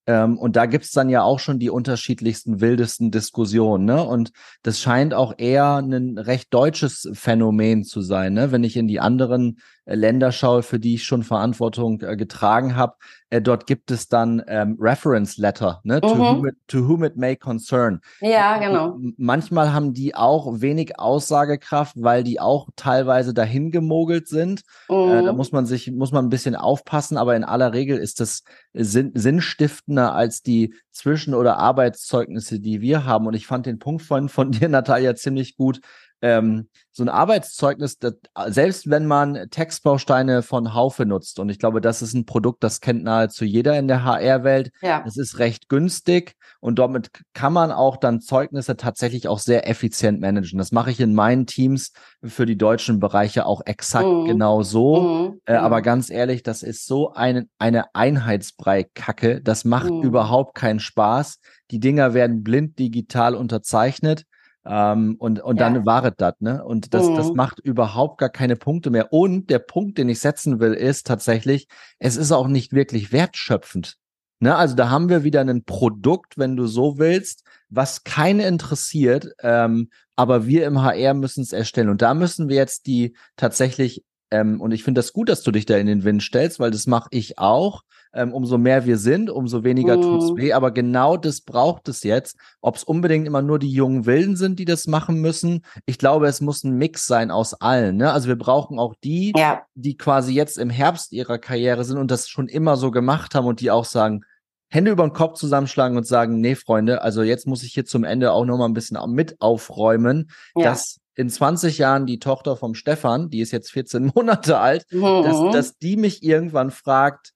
Ähm, 0.07 0.37
und 0.37 0.55
da 0.55 0.65
gibt's 0.65 0.91
dann 0.91 1.09
ja 1.09 1.23
auch 1.23 1.39
schon 1.39 1.59
die 1.59 1.69
unterschiedlichsten, 1.69 2.61
wildesten 2.61 3.11
Diskussionen. 3.11 3.85
Ne? 3.85 4.03
Und 4.03 4.31
das 4.61 4.79
scheint 4.79 5.13
auch 5.13 5.33
eher 5.37 5.77
ein 5.77 6.17
recht 6.17 6.53
deutsches 6.53 7.09
Phänomen 7.13 7.83
zu 7.83 8.01
sein. 8.01 8.33
Ne? 8.33 8.51
Wenn 8.51 8.63
ich 8.63 8.77
in 8.77 8.87
die 8.87 8.99
anderen 8.99 9.59
Länder 9.85 10.31
schaue, 10.31 10.63
für 10.63 10.79
die 10.79 10.95
ich 10.95 11.03
schon 11.03 11.23
Verantwortung 11.23 12.01
äh, 12.01 12.15
getragen 12.15 12.75
habe, 12.75 12.95
äh, 13.29 13.41
dort 13.41 13.67
gibt 13.67 13.91
es 13.91 14.07
dann 14.07 14.43
ähm, 14.47 14.77
Reference 14.79 15.37
Letter, 15.37 15.81
ne? 15.83 15.95
Mhm. 15.95 16.01
To, 16.01 16.17
whom 16.17 16.47
it, 16.47 16.55
to 16.67 16.87
whom 16.87 17.03
it 17.03 17.17
may 17.17 17.35
concern. 17.35 17.99
Ja, 18.21 18.57
genau. 18.57 18.97
Manchmal 19.17 19.73
haben 19.73 19.93
die 19.93 20.15
auch 20.15 20.61
wenig 20.61 20.99
Aussagekraft, 20.99 21.95
weil 21.99 22.23
die 22.23 22.39
auch 22.39 22.69
teilweise 22.75 23.33
dahin 23.33 23.71
gemogelt 23.71 24.27
sind. 24.27 24.63
Mhm. 24.89 24.95
Äh, 24.95 25.23
da 25.23 25.31
mhm. 25.31 25.37
muss 25.37 25.51
man 25.51 25.65
sich, 25.65 25.91
muss 25.91 26.11
man 26.11 26.25
ein 26.25 26.29
bisschen 26.29 26.55
aufpassen, 26.55 27.17
aber 27.17 27.35
in 27.35 27.43
aller 27.43 27.73
Regel 27.73 27.97
ist 27.97 28.19
das 28.19 28.43
sinn, 28.73 29.11
sinnstiftender 29.13 30.13
als 30.13 30.41
die 30.41 30.73
Zwischen- 30.91 31.33
oder 31.33 31.57
Arbeitszeugnisse, 31.57 32.59
die 32.59 32.81
wir 32.81 33.05
haben. 33.05 33.27
Und 33.27 33.33
ich 33.33 33.47
fand 33.47 33.65
den 33.65 33.79
Punkt 33.79 34.01
von, 34.01 34.29
von 34.29 34.51
dir, 34.51 34.69
Natalia, 34.69 35.15
ziemlich 35.15 35.57
gut 35.57 35.81
ähm, 36.25 36.69
so 36.91 37.03
ein 37.03 37.09
Arbeitszeugnis, 37.09 37.99
das, 37.99 38.15
selbst 38.47 38.89
wenn 38.89 39.05
man 39.05 39.49
Textbausteine 39.51 40.41
von 40.41 40.73
Haufe 40.73 41.05
nutzt, 41.05 41.39
und 41.39 41.49
ich 41.49 41.59
glaube, 41.59 41.81
das 41.81 42.01
ist 42.01 42.13
ein 42.15 42.25
Produkt, 42.25 42.63
das 42.63 42.81
kennt 42.81 43.03
nahezu 43.03 43.45
jeder 43.45 43.77
in 43.77 43.87
der 43.87 44.03
HR-Welt, 44.03 44.71
ja. 44.81 45.03
es 45.05 45.17
ist 45.17 45.37
recht 45.37 45.69
günstig 45.69 46.35
und 46.61 46.79
damit 46.79 47.11
kann 47.33 47.53
man 47.53 47.71
auch 47.71 47.97
dann 47.97 48.21
Zeugnisse 48.21 48.75
tatsächlich 48.75 49.27
auch 49.27 49.37
sehr 49.37 49.69
effizient 49.69 50.19
managen. 50.19 50.57
Das 50.57 50.71
mache 50.71 50.89
ich 50.89 50.99
in 50.99 51.13
meinen 51.13 51.45
Teams 51.45 51.91
für 52.23 52.47
die 52.47 52.57
deutschen 52.57 52.99
Bereiche 52.99 53.45
auch 53.45 53.61
exakt 53.65 54.07
mhm. 54.07 54.25
genau 54.25 54.63
so. 54.63 55.01
Mhm. 55.01 55.41
Äh, 55.45 55.55
aber 55.55 55.79
mhm. 55.79 55.83
ganz 55.83 56.09
ehrlich, 56.09 56.41
das 56.41 56.63
ist 56.63 56.87
so 56.87 57.13
eine, 57.13 57.47
eine 57.59 57.93
Einheitsbrei-Kacke. 57.93 59.41
Das 59.41 59.63
macht 59.63 59.91
mhm. 59.91 60.01
überhaupt 60.01 60.55
keinen 60.55 60.79
Spaß. 60.79 61.39
Die 61.69 61.79
Dinger 61.79 62.15
werden 62.15 62.41
blind 62.41 62.79
digital 62.79 63.35
unterzeichnet. 63.35 64.23
Ähm, 64.65 65.15
und 65.19 65.41
und 65.41 65.59
ja. 65.59 65.69
dann 65.69 65.85
war 65.85 66.03
es 66.05 66.13
das, 66.17 66.33
ne? 66.39 66.63
Und 66.63 66.93
das, 66.93 67.07
mhm. 67.07 67.15
das 67.15 67.33
macht 67.33 67.59
überhaupt 67.59 68.17
gar 68.17 68.29
keine 68.29 68.55
Punkte 68.55 68.89
mehr. 68.89 69.13
Und 69.13 69.49
der 69.49 69.59
Punkt, 69.59 69.97
den 69.97 70.09
ich 70.09 70.19
setzen 70.19 70.59
will, 70.59 70.73
ist 70.73 71.05
tatsächlich, 71.05 71.67
es 71.99 72.17
ist 72.17 72.31
auch 72.31 72.47
nicht 72.47 72.73
wirklich 72.73 73.11
wertschöpfend. 73.11 73.97
Ne? 74.39 74.55
Also 74.55 74.75
da 74.75 74.89
haben 74.89 75.09
wir 75.09 75.23
wieder 75.23 75.41
ein 75.41 75.63
Produkt, 75.63 76.37
wenn 76.37 76.55
du 76.55 76.67
so 76.67 76.97
willst, 76.97 77.43
was 77.69 78.03
keine 78.03 78.47
interessiert, 78.47 79.29
ähm, 79.39 79.89
aber 80.15 80.45
wir 80.45 80.65
im 80.65 80.81
HR 80.81 81.13
müssen 81.13 81.41
es 81.41 81.53
erstellen. 81.53 81.89
Und 81.89 82.01
da 82.01 82.13
müssen 82.13 82.49
wir 82.49 82.55
jetzt 82.55 82.87
die 82.87 83.15
tatsächlich 83.37 84.03
ähm, 84.31 84.59
und 84.59 84.71
ich 84.71 84.83
finde 84.83 84.99
das 84.99 85.13
gut, 85.13 85.29
dass 85.29 85.43
du 85.43 85.51
dich 85.51 85.65
da 85.65 85.77
in 85.77 85.87
den 85.87 86.03
Wind 86.03 86.23
stellst, 86.23 86.59
weil 86.59 86.71
das 86.71 86.87
mache 86.87 87.09
ich 87.11 87.37
auch. 87.37 87.83
Ähm, 88.15 88.33
umso 88.33 88.57
mehr 88.57 88.85
wir 88.85 88.97
sind, 88.97 89.29
umso 89.29 89.63
weniger 89.63 89.97
mm. 89.97 90.01
tut's 90.01 90.35
weh. 90.35 90.53
Aber 90.53 90.71
genau 90.71 91.17
das 91.17 91.41
braucht 91.41 91.89
es 91.89 92.03
jetzt. 92.03 92.37
Ob 92.61 92.77
es 92.77 92.83
unbedingt 92.83 93.27
immer 93.27 93.41
nur 93.41 93.59
die 93.59 93.69
jungen 93.69 94.05
Wilden 94.05 94.37
sind, 94.37 94.57
die 94.57 94.65
das 94.65 94.87
machen 94.87 95.19
müssen. 95.19 95.65
Ich 95.85 95.97
glaube, 95.97 96.27
es 96.27 96.39
muss 96.39 96.63
ein 96.63 96.77
Mix 96.77 97.05
sein 97.07 97.29
aus 97.29 97.53
allen. 97.53 97.97
Ne? 97.97 98.11
Also 98.11 98.27
wir 98.29 98.37
brauchen 98.37 98.79
auch 98.79 98.95
die, 99.03 99.33
ja. 99.35 99.63
die 99.75 99.97
quasi 99.97 100.33
jetzt 100.33 100.57
im 100.57 100.69
Herbst 100.69 101.11
ihrer 101.11 101.37
Karriere 101.37 101.83
sind 101.83 101.97
und 101.97 102.09
das 102.09 102.29
schon 102.29 102.47
immer 102.47 102.77
so 102.77 102.89
gemacht 102.89 103.35
haben 103.35 103.47
und 103.47 103.59
die 103.59 103.69
auch 103.69 103.85
sagen, 103.85 104.23
Hände 104.69 104.91
über 104.91 105.07
den 105.07 105.13
Kopf 105.13 105.37
zusammenschlagen 105.37 105.97
und 105.97 106.07
sagen, 106.07 106.41
nee, 106.41 106.55
Freunde, 106.55 107.01
also 107.01 107.21
jetzt 107.21 107.47
muss 107.47 107.63
ich 107.63 107.73
hier 107.73 107.85
zum 107.85 108.03
Ende 108.03 108.31
auch 108.31 108.45
noch 108.45 108.57
mal 108.57 108.65
ein 108.65 108.73
bisschen 108.73 108.97
mit 109.11 109.39
aufräumen, 109.39 110.31
ja. 110.55 110.63
dass 110.63 110.99
in 111.15 111.29
20 111.29 111.77
Jahren 111.77 112.05
die 112.05 112.19
Tochter 112.19 112.57
vom 112.57 112.75
Stefan, 112.75 113.29
die 113.29 113.39
ist 113.39 113.51
jetzt 113.51 113.71
14 113.71 114.11
Monate 114.15 114.57
alt, 114.59 114.85
mhm. 114.91 115.23
dass, 115.23 115.53
dass 115.53 115.77
die 115.77 115.97
mich 115.97 116.23
irgendwann 116.23 116.71
fragt, 116.71 117.31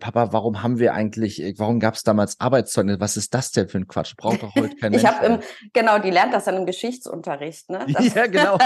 Papa, 0.00 0.32
warum 0.32 0.62
haben 0.62 0.78
wir 0.78 0.94
eigentlich, 0.94 1.42
äh, 1.42 1.54
warum 1.58 1.78
gab 1.78 1.94
es 1.94 2.02
damals 2.02 2.40
Arbeitszeugnisse? 2.40 3.00
Was 3.00 3.16
ist 3.16 3.34
das 3.34 3.52
denn 3.52 3.68
für 3.68 3.78
ein 3.78 3.86
Quatsch? 3.86 4.16
Braucht 4.16 4.42
doch 4.42 4.54
heute 4.54 4.76
kein 4.76 4.90
Mensch. 4.92 5.02
Ich 5.02 5.08
habe 5.08 5.26
im, 5.26 5.38
genau, 5.72 5.98
die 5.98 6.10
lernt 6.10 6.32
das 6.32 6.44
dann 6.44 6.56
im 6.56 6.66
Geschichtsunterricht, 6.66 7.68
ne? 7.70 7.86
Das 7.92 8.14
ja, 8.14 8.26
genau. 8.28 8.58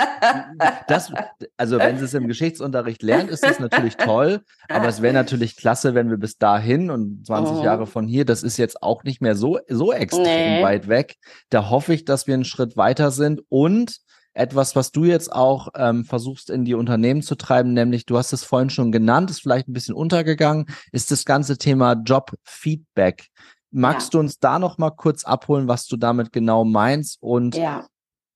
Das, 0.86 1.12
also 1.56 1.78
wenn 1.78 1.98
sie 1.98 2.04
es 2.04 2.14
im 2.14 2.28
Geschichtsunterricht 2.28 3.02
lernt, 3.02 3.30
ist 3.30 3.42
das 3.42 3.58
natürlich 3.58 3.96
toll. 3.96 4.42
Aber 4.68 4.88
es 4.88 5.02
wäre 5.02 5.14
natürlich 5.14 5.56
klasse, 5.56 5.94
wenn 5.94 6.08
wir 6.08 6.18
bis 6.18 6.38
dahin 6.38 6.90
und 6.90 7.26
20 7.26 7.56
mhm. 7.56 7.62
Jahre 7.62 7.86
von 7.86 8.06
hier, 8.06 8.24
das 8.24 8.42
ist 8.42 8.56
jetzt 8.56 8.82
auch 8.82 9.02
nicht 9.02 9.20
mehr 9.20 9.34
so, 9.34 9.58
so 9.68 9.92
extrem 9.92 10.24
nee. 10.24 10.62
weit 10.62 10.88
weg. 10.88 11.16
Da 11.50 11.68
hoffe 11.68 11.94
ich, 11.94 12.04
dass 12.04 12.26
wir 12.26 12.34
einen 12.34 12.44
Schritt 12.44 12.76
weiter 12.76 13.10
sind 13.10 13.42
und 13.48 13.98
etwas, 14.34 14.74
was 14.76 14.92
du 14.92 15.04
jetzt 15.04 15.32
auch 15.32 15.68
ähm, 15.76 16.04
versuchst 16.04 16.50
in 16.50 16.64
die 16.64 16.74
Unternehmen 16.74 17.22
zu 17.22 17.34
treiben, 17.34 17.72
nämlich 17.72 18.06
du 18.06 18.16
hast 18.16 18.32
es 18.32 18.44
vorhin 18.44 18.70
schon 18.70 18.92
genannt, 18.92 19.30
ist 19.30 19.42
vielleicht 19.42 19.68
ein 19.68 19.72
bisschen 19.72 19.94
untergegangen, 19.94 20.66
ist 20.90 21.10
das 21.10 21.24
ganze 21.24 21.58
Thema 21.58 21.92
Job-Feedback. 21.92 23.28
Magst 23.70 24.08
ja. 24.08 24.10
du 24.12 24.20
uns 24.20 24.38
da 24.38 24.58
noch 24.58 24.78
mal 24.78 24.90
kurz 24.90 25.24
abholen, 25.24 25.68
was 25.68 25.86
du 25.86 25.96
damit 25.96 26.32
genau 26.32 26.64
meinst 26.64 27.18
und 27.20 27.56
ja. 27.56 27.86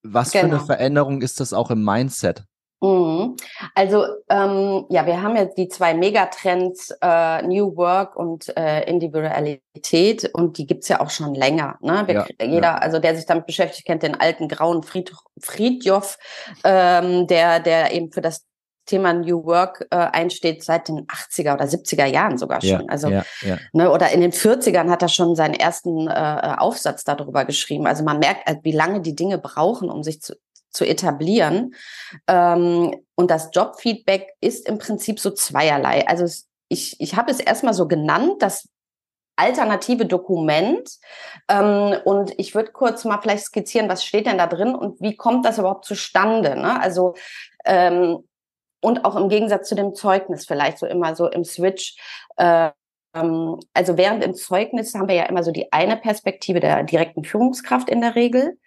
was 0.03 0.31
genau. 0.31 0.41
für 0.41 0.47
eine 0.47 0.57
genau. 0.57 0.67
Veränderung 0.67 1.23
ist 1.23 1.41
das 1.41 1.53
auch 1.53 1.71
im 1.71 1.85
Mindset? 1.85 2.45
Mhm. 2.81 3.37
Also 3.75 4.05
ähm, 4.29 4.85
ja, 4.91 5.07
wir 5.07 5.23
haben 5.23 5.37
jetzt 5.37 5.57
die 5.57 5.69
zwei 5.69 5.95
Megatrends 5.95 6.95
äh, 7.03 7.43
New 7.43 7.75
Work 7.77 8.17
und 8.17 8.55
äh, 8.57 8.85
Individualität 8.89 10.31
und 10.35 10.59
die 10.59 10.67
gibt's 10.67 10.89
ja 10.89 11.01
auch 11.01 11.11
schon 11.11 11.35
länger. 11.35 11.79
Ne? 11.81 12.03
Wir, 12.07 12.15
ja, 12.15 12.47
jeder, 12.47 12.61
ja. 12.61 12.75
also 12.77 12.99
der 12.99 13.17
sich 13.17 13.25
damit 13.25 13.47
beschäftigt, 13.47 13.87
kennt 13.87 14.03
den 14.03 14.21
alten 14.21 14.49
grauen 14.49 14.83
Fried, 14.83 15.12
Friedjof, 15.41 16.19
ähm, 16.65 17.27
der 17.27 17.61
der 17.61 17.93
eben 17.93 18.12
für 18.12 18.21
das 18.21 18.45
Thema 18.87 19.12
New 19.12 19.45
Work 19.45 19.87
äh, 19.91 19.97
einsteht 19.97 20.62
seit 20.62 20.89
den 20.89 21.07
80er 21.07 21.55
oder 21.55 21.65
70er 21.65 22.07
Jahren 22.07 22.39
sogar 22.39 22.61
schon. 22.61 22.83
Ja, 22.83 22.87
also 22.89 23.09
ja, 23.09 23.25
ja. 23.43 23.59
Ne, 23.73 23.91
oder 23.91 24.11
in 24.12 24.21
den 24.21 24.33
40ern 24.33 24.89
hat 24.89 25.03
er 25.03 25.09
schon 25.09 25.35
seinen 25.35 25.55
ersten 25.55 26.07
äh, 26.09 26.55
Aufsatz 26.57 27.03
darüber 27.03 27.45
geschrieben. 27.45 27.87
Also 27.87 28.05
man 28.05 28.21
merkt, 28.21 28.49
wie 28.62 28.73
lange 28.73 29.01
die 29.01 29.17
Dinge 29.17 29.39
brauchen, 29.39 29.91
um 29.91 30.05
sich 30.05 30.23
zu, 30.23 30.37
zu 30.77 30.85
etablieren. 30.85 31.75
Ähm, 32.29 32.95
und 33.15 33.31
das 33.31 33.51
Jobfeedback 33.53 34.35
ist 34.41 34.69
im 34.69 34.79
Prinzip 34.79 35.19
so 35.19 35.31
zweierlei. 35.31 36.07
Also 36.07 36.25
ich, 36.69 37.01
ich 37.01 37.17
habe 37.17 37.31
es 37.31 37.41
erstmal 37.41 37.75
so 37.75 37.89
genannt, 37.89 38.35
das 38.41 38.69
alternative 39.37 40.07
Dokument. 40.07 40.89
Ähm, 41.49 41.97
und 42.05 42.33
ich 42.39 42.55
würde 42.55 42.73
kurz 42.73 43.05
mal 43.05 43.21
vielleicht 43.21 43.45
skizzieren, 43.45 43.89
was 43.89 44.05
steht 44.05 44.27
denn 44.27 44.39
da 44.39 44.47
drin 44.47 44.75
und 44.75 45.01
wie 45.01 45.17
kommt 45.17 45.45
das 45.45 45.59
überhaupt 45.59 45.85
zustande? 45.85 46.57
Ne? 46.57 46.81
Also 46.81 47.15
ähm, 47.65 48.25
und 48.81 49.05
auch 49.05 49.17
im 49.17 49.29
Gegensatz 49.29 49.69
zu 49.69 49.75
dem 49.75 49.95
Zeugnis 49.95 50.47
vielleicht 50.47 50.79
so 50.79 50.87
immer 50.87 51.15
so 51.15 51.29
im 51.29 51.45
Switch. 51.45 51.97
Äh, 52.37 52.71
also 53.12 53.97
während 53.97 54.23
im 54.23 54.35
Zeugnis 54.35 54.95
haben 54.95 55.09
wir 55.09 55.15
ja 55.15 55.25
immer 55.25 55.43
so 55.43 55.51
die 55.51 55.73
eine 55.73 55.97
Perspektive 55.97 56.61
der 56.61 56.83
direkten 56.83 57.25
Führungskraft 57.25 57.89
in 57.89 58.03
der 58.03 58.15
Regel. 58.15 58.59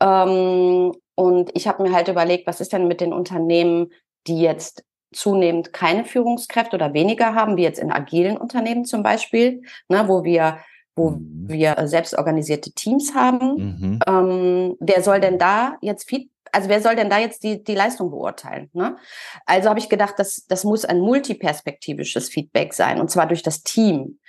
Ähm, 0.00 0.92
und 1.16 1.50
ich 1.54 1.66
habe 1.66 1.82
mir 1.82 1.92
halt 1.92 2.08
überlegt, 2.08 2.46
was 2.46 2.60
ist 2.60 2.72
denn 2.72 2.86
mit 2.86 3.00
den 3.00 3.12
Unternehmen, 3.12 3.90
die 4.28 4.40
jetzt 4.40 4.84
zunehmend 5.12 5.72
keine 5.72 6.04
Führungskräfte 6.04 6.76
oder 6.76 6.92
weniger 6.92 7.34
haben, 7.34 7.56
wie 7.56 7.62
jetzt 7.62 7.78
in 7.78 7.90
agilen 7.90 8.36
Unternehmen 8.36 8.84
zum 8.84 9.02
Beispiel, 9.02 9.62
ne, 9.88 10.06
wo 10.06 10.22
wir 10.22 10.58
wo 10.98 11.10
mhm. 11.10 11.44
wir 11.48 11.76
selbstorganisierte 11.86 12.72
Teams 12.72 13.14
haben. 13.14 13.56
Mhm. 13.56 13.98
Ähm, 14.06 14.76
wer 14.80 15.02
soll 15.02 15.20
denn 15.20 15.38
da 15.38 15.76
jetzt 15.80 16.08
Feed 16.08 16.30
also 16.52 16.70
wer 16.70 16.80
soll 16.80 16.96
denn 16.96 17.10
da 17.10 17.18
jetzt 17.18 17.42
die, 17.42 17.62
die 17.62 17.74
Leistung 17.74 18.10
beurteilen? 18.10 18.70
Ne? 18.72 18.96
Also 19.44 19.68
habe 19.68 19.78
ich 19.78 19.90
gedacht, 19.90 20.14
das, 20.16 20.46
das 20.48 20.64
muss 20.64 20.86
ein 20.86 21.00
multiperspektivisches 21.00 22.30
Feedback 22.30 22.72
sein, 22.72 22.98
und 22.98 23.10
zwar 23.10 23.26
durch 23.26 23.42
das 23.42 23.62
Team. 23.62 24.20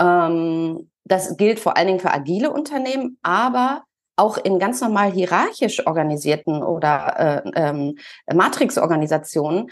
Ähm, 0.00 0.90
das 1.04 1.36
gilt 1.36 1.60
vor 1.60 1.76
allen 1.76 1.86
Dingen 1.86 2.00
für 2.00 2.12
agile 2.12 2.50
Unternehmen, 2.50 3.18
aber 3.22 3.84
auch 4.16 4.36
in 4.38 4.58
ganz 4.58 4.80
normal 4.80 5.10
hierarchisch 5.10 5.86
organisierten 5.86 6.62
oder 6.62 7.42
äh, 7.44 7.50
ähm, 7.54 7.98
Matrix-Organisationen, 8.32 9.70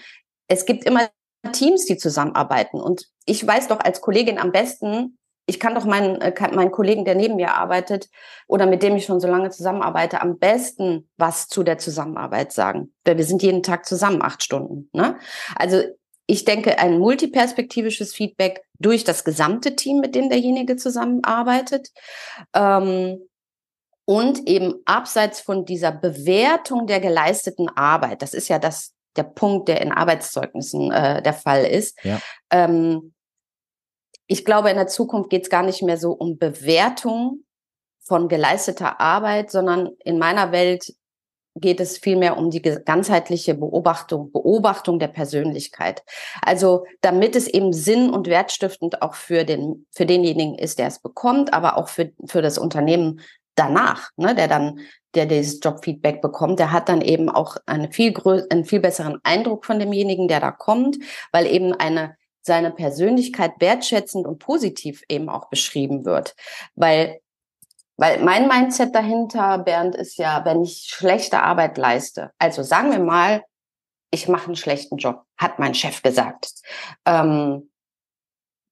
es 0.48 0.66
gibt 0.66 0.84
immer 0.84 1.08
Teams, 1.52 1.86
die 1.86 1.96
zusammenarbeiten. 1.96 2.80
Und 2.80 3.06
ich 3.26 3.46
weiß 3.46 3.68
doch 3.68 3.80
als 3.80 4.00
Kollegin 4.00 4.38
am 4.38 4.52
besten, 4.52 5.18
ich 5.46 5.58
kann 5.58 5.74
doch 5.74 5.84
meinen, 5.84 6.20
äh, 6.20 6.32
meinen 6.54 6.70
Kollegen, 6.70 7.04
der 7.04 7.16
neben 7.16 7.36
mir 7.36 7.54
arbeitet 7.54 8.08
oder 8.46 8.66
mit 8.66 8.82
dem 8.82 8.96
ich 8.96 9.04
schon 9.04 9.20
so 9.20 9.28
lange 9.28 9.50
zusammenarbeite, 9.50 10.20
am 10.20 10.38
besten 10.38 11.10
was 11.16 11.48
zu 11.48 11.62
der 11.62 11.78
Zusammenarbeit 11.78 12.52
sagen. 12.52 12.92
Weil 13.04 13.16
wir 13.16 13.24
sind 13.24 13.42
jeden 13.42 13.62
Tag 13.62 13.84
zusammen 13.84 14.22
acht 14.22 14.42
Stunden. 14.42 14.88
Ne? 14.92 15.18
Also 15.56 15.82
ich 16.26 16.44
denke, 16.44 16.78
ein 16.78 16.98
multiperspektivisches 17.00 18.14
Feedback 18.14 18.62
durch 18.78 19.02
das 19.02 19.24
gesamte 19.24 19.74
Team, 19.74 19.98
mit 19.98 20.14
dem 20.14 20.28
derjenige 20.28 20.76
zusammenarbeitet. 20.76 21.88
Ähm, 22.54 23.18
und 24.10 24.48
eben 24.48 24.74
abseits 24.86 25.40
von 25.40 25.64
dieser 25.64 25.92
Bewertung 25.92 26.88
der 26.88 26.98
geleisteten 26.98 27.68
Arbeit, 27.68 28.22
das 28.22 28.34
ist 28.34 28.48
ja 28.48 28.58
das, 28.58 28.92
der 29.14 29.22
Punkt, 29.22 29.68
der 29.68 29.80
in 29.80 29.92
Arbeitszeugnissen 29.92 30.90
äh, 30.90 31.22
der 31.22 31.32
Fall 31.32 31.62
ist. 31.64 31.96
Ja. 32.02 32.18
Ähm, 32.50 33.14
ich 34.26 34.44
glaube, 34.44 34.68
in 34.68 34.76
der 34.76 34.88
Zukunft 34.88 35.30
geht 35.30 35.44
es 35.44 35.48
gar 35.48 35.62
nicht 35.62 35.82
mehr 35.82 35.96
so 35.96 36.10
um 36.10 36.38
Bewertung 36.38 37.44
von 38.00 38.26
geleisteter 38.26 39.00
Arbeit, 39.00 39.52
sondern 39.52 39.90
in 40.04 40.18
meiner 40.18 40.50
Welt 40.50 40.92
geht 41.54 41.78
es 41.78 41.98
vielmehr 41.98 42.36
um 42.36 42.50
die 42.50 42.62
ganzheitliche 42.62 43.54
Beobachtung, 43.54 44.32
Beobachtung 44.32 44.98
der 44.98 45.08
Persönlichkeit. 45.08 46.02
Also 46.42 46.84
damit 47.00 47.36
es 47.36 47.46
eben 47.46 47.72
sinn- 47.72 48.10
und 48.10 48.26
wertstiftend 48.26 49.02
auch 49.02 49.14
für 49.14 49.44
den, 49.44 49.86
für 49.92 50.06
denjenigen 50.06 50.58
ist, 50.58 50.80
der 50.80 50.88
es 50.88 51.00
bekommt, 51.00 51.52
aber 51.52 51.76
auch 51.76 51.88
für, 51.88 52.12
für 52.26 52.42
das 52.42 52.58
Unternehmen 52.58 53.20
danach, 53.60 54.10
ne, 54.16 54.34
der 54.34 54.48
dann, 54.48 54.80
der 55.14 55.26
dieses 55.26 55.60
Jobfeedback 55.62 56.22
bekommt, 56.22 56.58
der 56.58 56.72
hat 56.72 56.88
dann 56.88 57.00
eben 57.02 57.28
auch 57.28 57.56
eine 57.66 57.92
viel 57.92 58.12
größ 58.12 58.50
einen 58.50 58.64
viel 58.64 58.80
besseren 58.80 59.20
Eindruck 59.22 59.66
von 59.66 59.78
demjenigen, 59.78 60.28
der 60.28 60.40
da 60.40 60.50
kommt, 60.50 60.96
weil 61.32 61.46
eben 61.46 61.72
eine 61.74 62.16
seine 62.42 62.70
Persönlichkeit 62.70 63.52
wertschätzend 63.58 64.26
und 64.26 64.38
positiv 64.38 65.02
eben 65.08 65.28
auch 65.28 65.50
beschrieben 65.50 66.04
wird. 66.04 66.34
Weil 66.74 67.20
weil 67.96 68.22
mein 68.24 68.48
Mindset 68.48 68.94
dahinter, 68.94 69.58
Bernd, 69.58 69.94
ist 69.94 70.16
ja, 70.16 70.42
wenn 70.46 70.62
ich 70.62 70.86
schlechte 70.88 71.42
Arbeit 71.42 71.76
leiste, 71.76 72.30
also 72.38 72.62
sagen 72.62 72.90
wir 72.90 72.98
mal, 72.98 73.42
ich 74.10 74.26
mache 74.26 74.46
einen 74.46 74.56
schlechten 74.56 74.96
Job, 74.96 75.24
hat 75.36 75.58
mein 75.58 75.74
Chef 75.74 76.02
gesagt. 76.02 76.50
Ähm, 77.04 77.69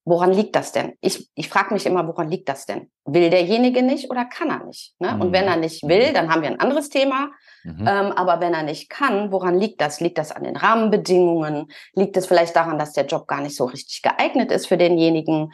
woran 0.09 0.33
liegt 0.33 0.57
das 0.57 0.73
denn? 0.73 0.94
Ich, 1.01 1.29
ich 1.35 1.49
frage 1.49 1.75
mich 1.75 1.85
immer, 1.87 2.07
woran 2.07 2.29
liegt 2.29 2.49
das 2.49 2.66
denn? 2.66 2.90
Will 3.05 3.31
derjenige 3.31 3.83
nicht 3.83 4.11
oder 4.11 4.25
kann 4.25 4.51
er 4.51 4.64
nicht? 4.64 4.94
Ne? 4.99 5.12
Mhm. 5.12 5.21
Und 5.21 5.33
wenn 5.33 5.44
er 5.44 5.57
nicht 5.57 5.83
will, 5.87 6.11
mhm. 6.11 6.14
dann 6.14 6.33
haben 6.33 6.42
wir 6.42 6.49
ein 6.49 6.61
anderes 6.61 6.88
Thema. 6.88 7.31
Mhm. 7.64 7.87
Ähm, 7.87 8.12
aber 8.12 8.40
wenn 8.40 8.55
er 8.55 8.62
nicht 8.62 8.88
kann, 8.88 9.31
woran 9.33 9.59
liegt 9.59 9.81
das? 9.81 10.01
Liegt 10.01 10.18
das 10.18 10.33
an 10.33 10.44
den 10.44 10.57
Rahmenbedingungen? 10.57 11.66
Liegt 11.94 12.16
es 12.16 12.27
vielleicht 12.27 12.57
daran, 12.57 12.79
dass 12.79 12.92
der 12.92 13.07
Job 13.07 13.27
gar 13.27 13.40
nicht 13.40 13.57
so 13.57 13.66
richtig 13.66 14.03
geeignet 14.03 14.51
ist 14.51 14.66
für 14.66 14.79
denjenigen? 14.79 15.53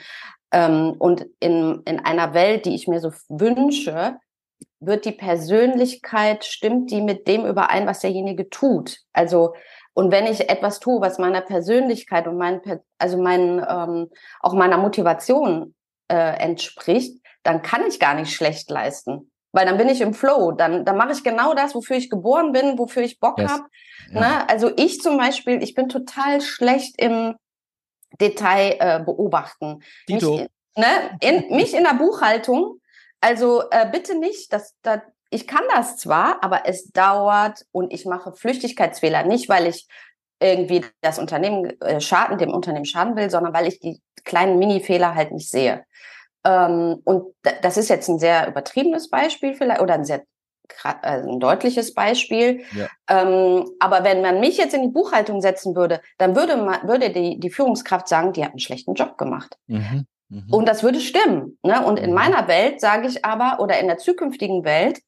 Ähm, 0.52 0.94
und 0.98 1.26
in, 1.40 1.82
in 1.84 1.98
einer 2.00 2.32
Welt, 2.34 2.66
die 2.66 2.74
ich 2.74 2.86
mir 2.86 3.00
so 3.00 3.12
wünsche, 3.28 4.18
wird 4.78 5.04
die 5.04 5.12
Persönlichkeit, 5.12 6.44
stimmt 6.44 6.90
die 6.90 7.00
mit 7.00 7.26
dem 7.26 7.46
überein, 7.46 7.86
was 7.86 8.00
derjenige 8.00 8.48
tut? 8.50 8.98
Also, 9.12 9.54
und 9.94 10.10
wenn 10.10 10.26
ich 10.26 10.48
etwas 10.50 10.80
tue, 10.80 11.00
was 11.00 11.18
meiner 11.18 11.40
Persönlichkeit 11.40 12.26
und 12.28 12.36
mein, 12.36 12.60
also 12.98 13.20
meinen, 13.20 13.64
ähm, 13.66 14.10
auch 14.40 14.52
meiner 14.52 14.76
Motivation 14.76 15.74
äh, 16.08 16.36
entspricht, 16.38 17.20
dann 17.42 17.62
kann 17.62 17.86
ich 17.86 18.00
gar 18.00 18.14
nicht 18.14 18.34
schlecht 18.34 18.70
leisten. 18.70 19.30
Weil 19.52 19.66
dann 19.66 19.78
bin 19.78 19.88
ich 19.88 20.00
im 20.00 20.14
Flow, 20.14 20.50
dann, 20.50 20.84
dann 20.84 20.96
mache 20.96 21.12
ich 21.12 21.22
genau 21.22 21.54
das, 21.54 21.74
wofür 21.76 21.96
ich 21.96 22.10
geboren 22.10 22.52
bin, 22.52 22.76
wofür 22.76 23.02
ich 23.02 23.20
Bock 23.20 23.38
yes. 23.38 23.50
habe. 23.50 23.64
Ja. 24.10 24.20
Ne? 24.20 24.48
Also 24.48 24.72
ich 24.76 25.00
zum 25.00 25.16
Beispiel, 25.16 25.62
ich 25.62 25.74
bin 25.74 25.88
total 25.88 26.40
schlecht 26.40 27.00
im, 27.00 27.36
Detail 28.20 28.76
äh, 28.78 29.02
beobachten. 29.04 29.82
Mich, 30.08 30.22
ne, 30.22 31.18
in, 31.20 31.56
mich 31.56 31.74
in 31.74 31.84
der 31.84 31.94
Buchhaltung, 31.94 32.80
also 33.20 33.62
äh, 33.70 33.88
bitte 33.90 34.18
nicht, 34.18 34.52
dass, 34.52 34.74
dass 34.82 35.00
ich 35.30 35.46
kann 35.46 35.62
das 35.74 35.96
zwar, 35.96 36.42
aber 36.42 36.66
es 36.66 36.90
dauert 36.92 37.64
und 37.72 37.92
ich 37.92 38.06
mache 38.06 38.32
Flüchtigkeitsfehler 38.32 39.24
nicht, 39.24 39.48
weil 39.48 39.66
ich 39.66 39.88
irgendwie 40.40 40.84
das 41.00 41.18
Unternehmen 41.18 41.80
äh, 41.80 42.00
schaden, 42.00 42.38
dem 42.38 42.52
Unternehmen 42.52 42.84
schaden 42.84 43.16
will, 43.16 43.30
sondern 43.30 43.54
weil 43.54 43.66
ich 43.66 43.80
die 43.80 44.00
kleinen 44.24 44.58
Mini-Fehler 44.58 45.14
halt 45.14 45.32
nicht 45.32 45.50
sehe. 45.50 45.84
Ähm, 46.44 47.00
und 47.04 47.34
das 47.62 47.76
ist 47.76 47.88
jetzt 47.88 48.08
ein 48.08 48.18
sehr 48.18 48.48
übertriebenes 48.48 49.08
Beispiel 49.10 49.54
vielleicht 49.54 49.80
oder 49.80 49.94
ein 49.94 50.04
sehr 50.04 50.24
also 51.02 51.30
ein 51.30 51.40
deutliches 51.40 51.94
Beispiel. 51.94 52.62
Ja. 52.72 52.88
Ähm, 53.08 53.70
aber 53.80 54.02
wenn 54.02 54.22
man 54.22 54.40
mich 54.40 54.56
jetzt 54.56 54.74
in 54.74 54.82
die 54.82 54.88
Buchhaltung 54.88 55.40
setzen 55.40 55.76
würde, 55.76 56.00
dann 56.16 56.36
würde 56.36 56.56
man, 56.56 56.88
würde 56.88 57.10
die, 57.10 57.38
die 57.38 57.50
Führungskraft 57.50 58.08
sagen, 58.08 58.32
die 58.32 58.42
hat 58.42 58.50
einen 58.50 58.60
schlechten 58.60 58.94
Job 58.94 59.18
gemacht. 59.18 59.58
Mhm. 59.66 60.06
Mhm. 60.30 60.46
Und 60.50 60.66
das 60.66 60.82
würde 60.82 61.00
stimmen. 61.00 61.58
Ne? 61.62 61.84
Und 61.84 61.98
in 61.98 62.10
mhm. 62.10 62.16
meiner 62.16 62.48
Welt 62.48 62.80
sage 62.80 63.08
ich 63.08 63.24
aber, 63.24 63.62
oder 63.62 63.78
in 63.78 63.88
der 63.88 63.98
zukünftigen 63.98 64.64
Welt, 64.64 65.00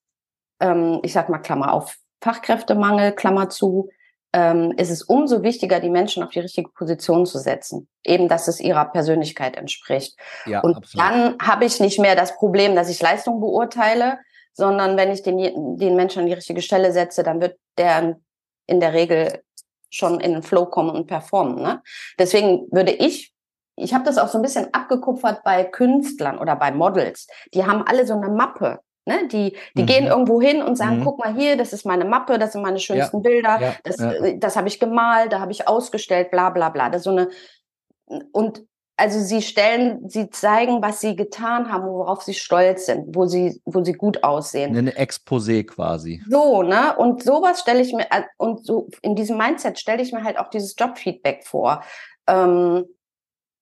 ähm, 0.60 1.00
ich 1.02 1.12
sag 1.12 1.28
mal 1.28 1.38
Klammer 1.38 1.72
auf, 1.72 1.96
Fachkräftemangel, 2.22 3.12
Klammer 3.12 3.48
zu, 3.48 3.90
ähm, 4.32 4.72
ist 4.76 4.90
es 4.90 5.02
umso 5.02 5.42
wichtiger, 5.42 5.80
die 5.80 5.90
Menschen 5.90 6.22
auf 6.22 6.30
die 6.30 6.40
richtige 6.40 6.68
Position 6.70 7.26
zu 7.26 7.38
setzen. 7.38 7.88
Eben, 8.04 8.28
dass 8.28 8.48
es 8.48 8.60
ihrer 8.60 8.86
Persönlichkeit 8.86 9.56
entspricht. 9.56 10.16
Ja, 10.44 10.60
und 10.60 10.76
absolut. 10.76 11.06
dann 11.06 11.38
habe 11.40 11.64
ich 11.64 11.80
nicht 11.80 11.98
mehr 11.98 12.16
das 12.16 12.36
Problem, 12.36 12.74
dass 12.74 12.90
ich 12.90 13.00
Leistung 13.00 13.40
beurteile, 13.40 14.18
sondern 14.52 14.96
wenn 14.96 15.10
ich 15.10 15.22
den, 15.22 15.76
den 15.76 15.96
Menschen 15.96 16.20
an 16.20 16.26
die 16.26 16.32
richtige 16.32 16.62
Stelle 16.62 16.92
setze, 16.92 17.22
dann 17.22 17.40
wird 17.40 17.58
der 17.78 18.18
in 18.66 18.80
der 18.80 18.92
Regel 18.92 19.42
schon 19.90 20.20
in 20.20 20.32
den 20.32 20.42
Flow 20.42 20.66
kommen 20.66 20.90
und 20.90 21.06
performen. 21.06 21.62
Ne? 21.62 21.82
Deswegen 22.18 22.66
würde 22.70 22.92
ich, 22.92 23.32
ich 23.76 23.94
habe 23.94 24.04
das 24.04 24.18
auch 24.18 24.28
so 24.28 24.38
ein 24.38 24.42
bisschen 24.42 24.72
abgekupfert 24.72 25.44
bei 25.44 25.64
Künstlern 25.64 26.38
oder 26.38 26.56
bei 26.56 26.72
Models. 26.72 27.26
Die 27.54 27.64
haben 27.64 27.82
alle 27.86 28.06
so 28.06 28.14
eine 28.14 28.28
Mappe. 28.28 28.80
Ne? 29.06 29.28
Die, 29.28 29.56
die 29.76 29.82
mhm. 29.82 29.86
gehen 29.86 30.06
irgendwo 30.06 30.42
hin 30.42 30.62
und 30.62 30.76
sagen, 30.76 30.98
mhm. 30.98 31.04
guck 31.04 31.18
mal 31.18 31.34
hier, 31.34 31.56
das 31.56 31.72
ist 31.72 31.86
meine 31.86 32.04
Mappe, 32.04 32.38
das 32.38 32.52
sind 32.52 32.62
meine 32.62 32.80
schönsten 32.80 33.18
ja. 33.18 33.22
Bilder, 33.22 33.60
ja. 33.60 33.74
das, 33.84 33.98
ja. 33.98 34.32
das 34.36 34.56
habe 34.56 34.68
ich 34.68 34.80
gemalt, 34.80 35.32
da 35.32 35.40
habe 35.40 35.52
ich 35.52 35.68
ausgestellt, 35.68 36.30
bla 36.30 36.50
bla 36.50 36.68
bla. 36.68 36.90
Das 36.90 37.00
ist 37.00 37.04
so 37.04 37.10
eine 37.10 37.28
und 38.32 38.64
also 38.98 39.20
sie 39.20 39.42
stellen, 39.42 40.08
sie 40.08 40.30
zeigen, 40.30 40.80
was 40.80 41.00
sie 41.00 41.16
getan 41.16 41.70
haben, 41.70 41.86
worauf 41.86 42.22
sie 42.22 42.32
stolz 42.32 42.86
sind, 42.86 43.14
wo 43.14 43.26
sie, 43.26 43.60
wo 43.66 43.84
sie 43.84 43.92
gut 43.92 44.24
aussehen. 44.24 44.74
Eine 44.74 44.92
Exposé 44.92 45.64
quasi. 45.66 46.22
So, 46.28 46.62
ne? 46.62 46.96
Und 46.96 47.22
sowas 47.22 47.60
stelle 47.60 47.82
ich 47.82 47.92
mir, 47.92 48.06
äh, 48.10 48.22
und 48.38 48.64
so 48.64 48.88
in 49.02 49.14
diesem 49.14 49.36
Mindset 49.36 49.78
stelle 49.78 50.02
ich 50.02 50.12
mir 50.12 50.24
halt 50.24 50.38
auch 50.38 50.48
dieses 50.48 50.74
Jobfeedback 50.78 51.44
vor. 51.44 51.82
Ähm, 52.26 52.86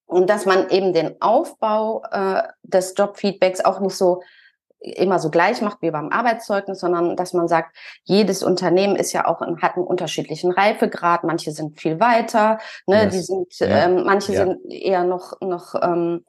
und 0.07 0.31
dass 0.31 0.47
man 0.47 0.69
eben 0.69 0.93
den 0.93 1.21
Aufbau 1.21 2.05
äh, 2.13 2.43
des 2.63 2.95
Jobfeedbacks 2.97 3.65
auch 3.65 3.81
nicht 3.81 3.97
so 3.97 4.23
immer 4.85 5.19
so 5.19 5.31
gleich 5.31 5.61
macht 5.63 5.81
wie 5.81 5.91
beim 5.91 6.11
Arbeitszeugnis, 6.11 6.81
sondern 6.81 7.17
dass 7.17 7.33
man 7.33 7.49
sagt, 7.49 7.75
jedes 8.05 8.43
Unternehmen 8.43 8.97
ist 8.97 9.13
ja 9.13 9.27
auch 9.27 9.41
hat 9.41 9.77
einen 9.77 9.87
unterschiedlichen 9.87 10.53
Reifegrad. 10.53 11.25
Manche 11.25 11.53
sind 11.53 11.81
viel 11.81 12.01
weiter, 12.01 12.59
ne, 12.87 13.05
yes. 13.05 13.15
die 13.15 13.21
sind, 13.21 13.59
ja. 13.59 13.67
ähm, 13.67 14.05
manche 14.05 14.35
ja. 14.35 14.45
sind 14.45 14.71
eher 14.71 15.05
noch 15.05 15.41
noch 15.41 15.75
ähm, 15.81 16.25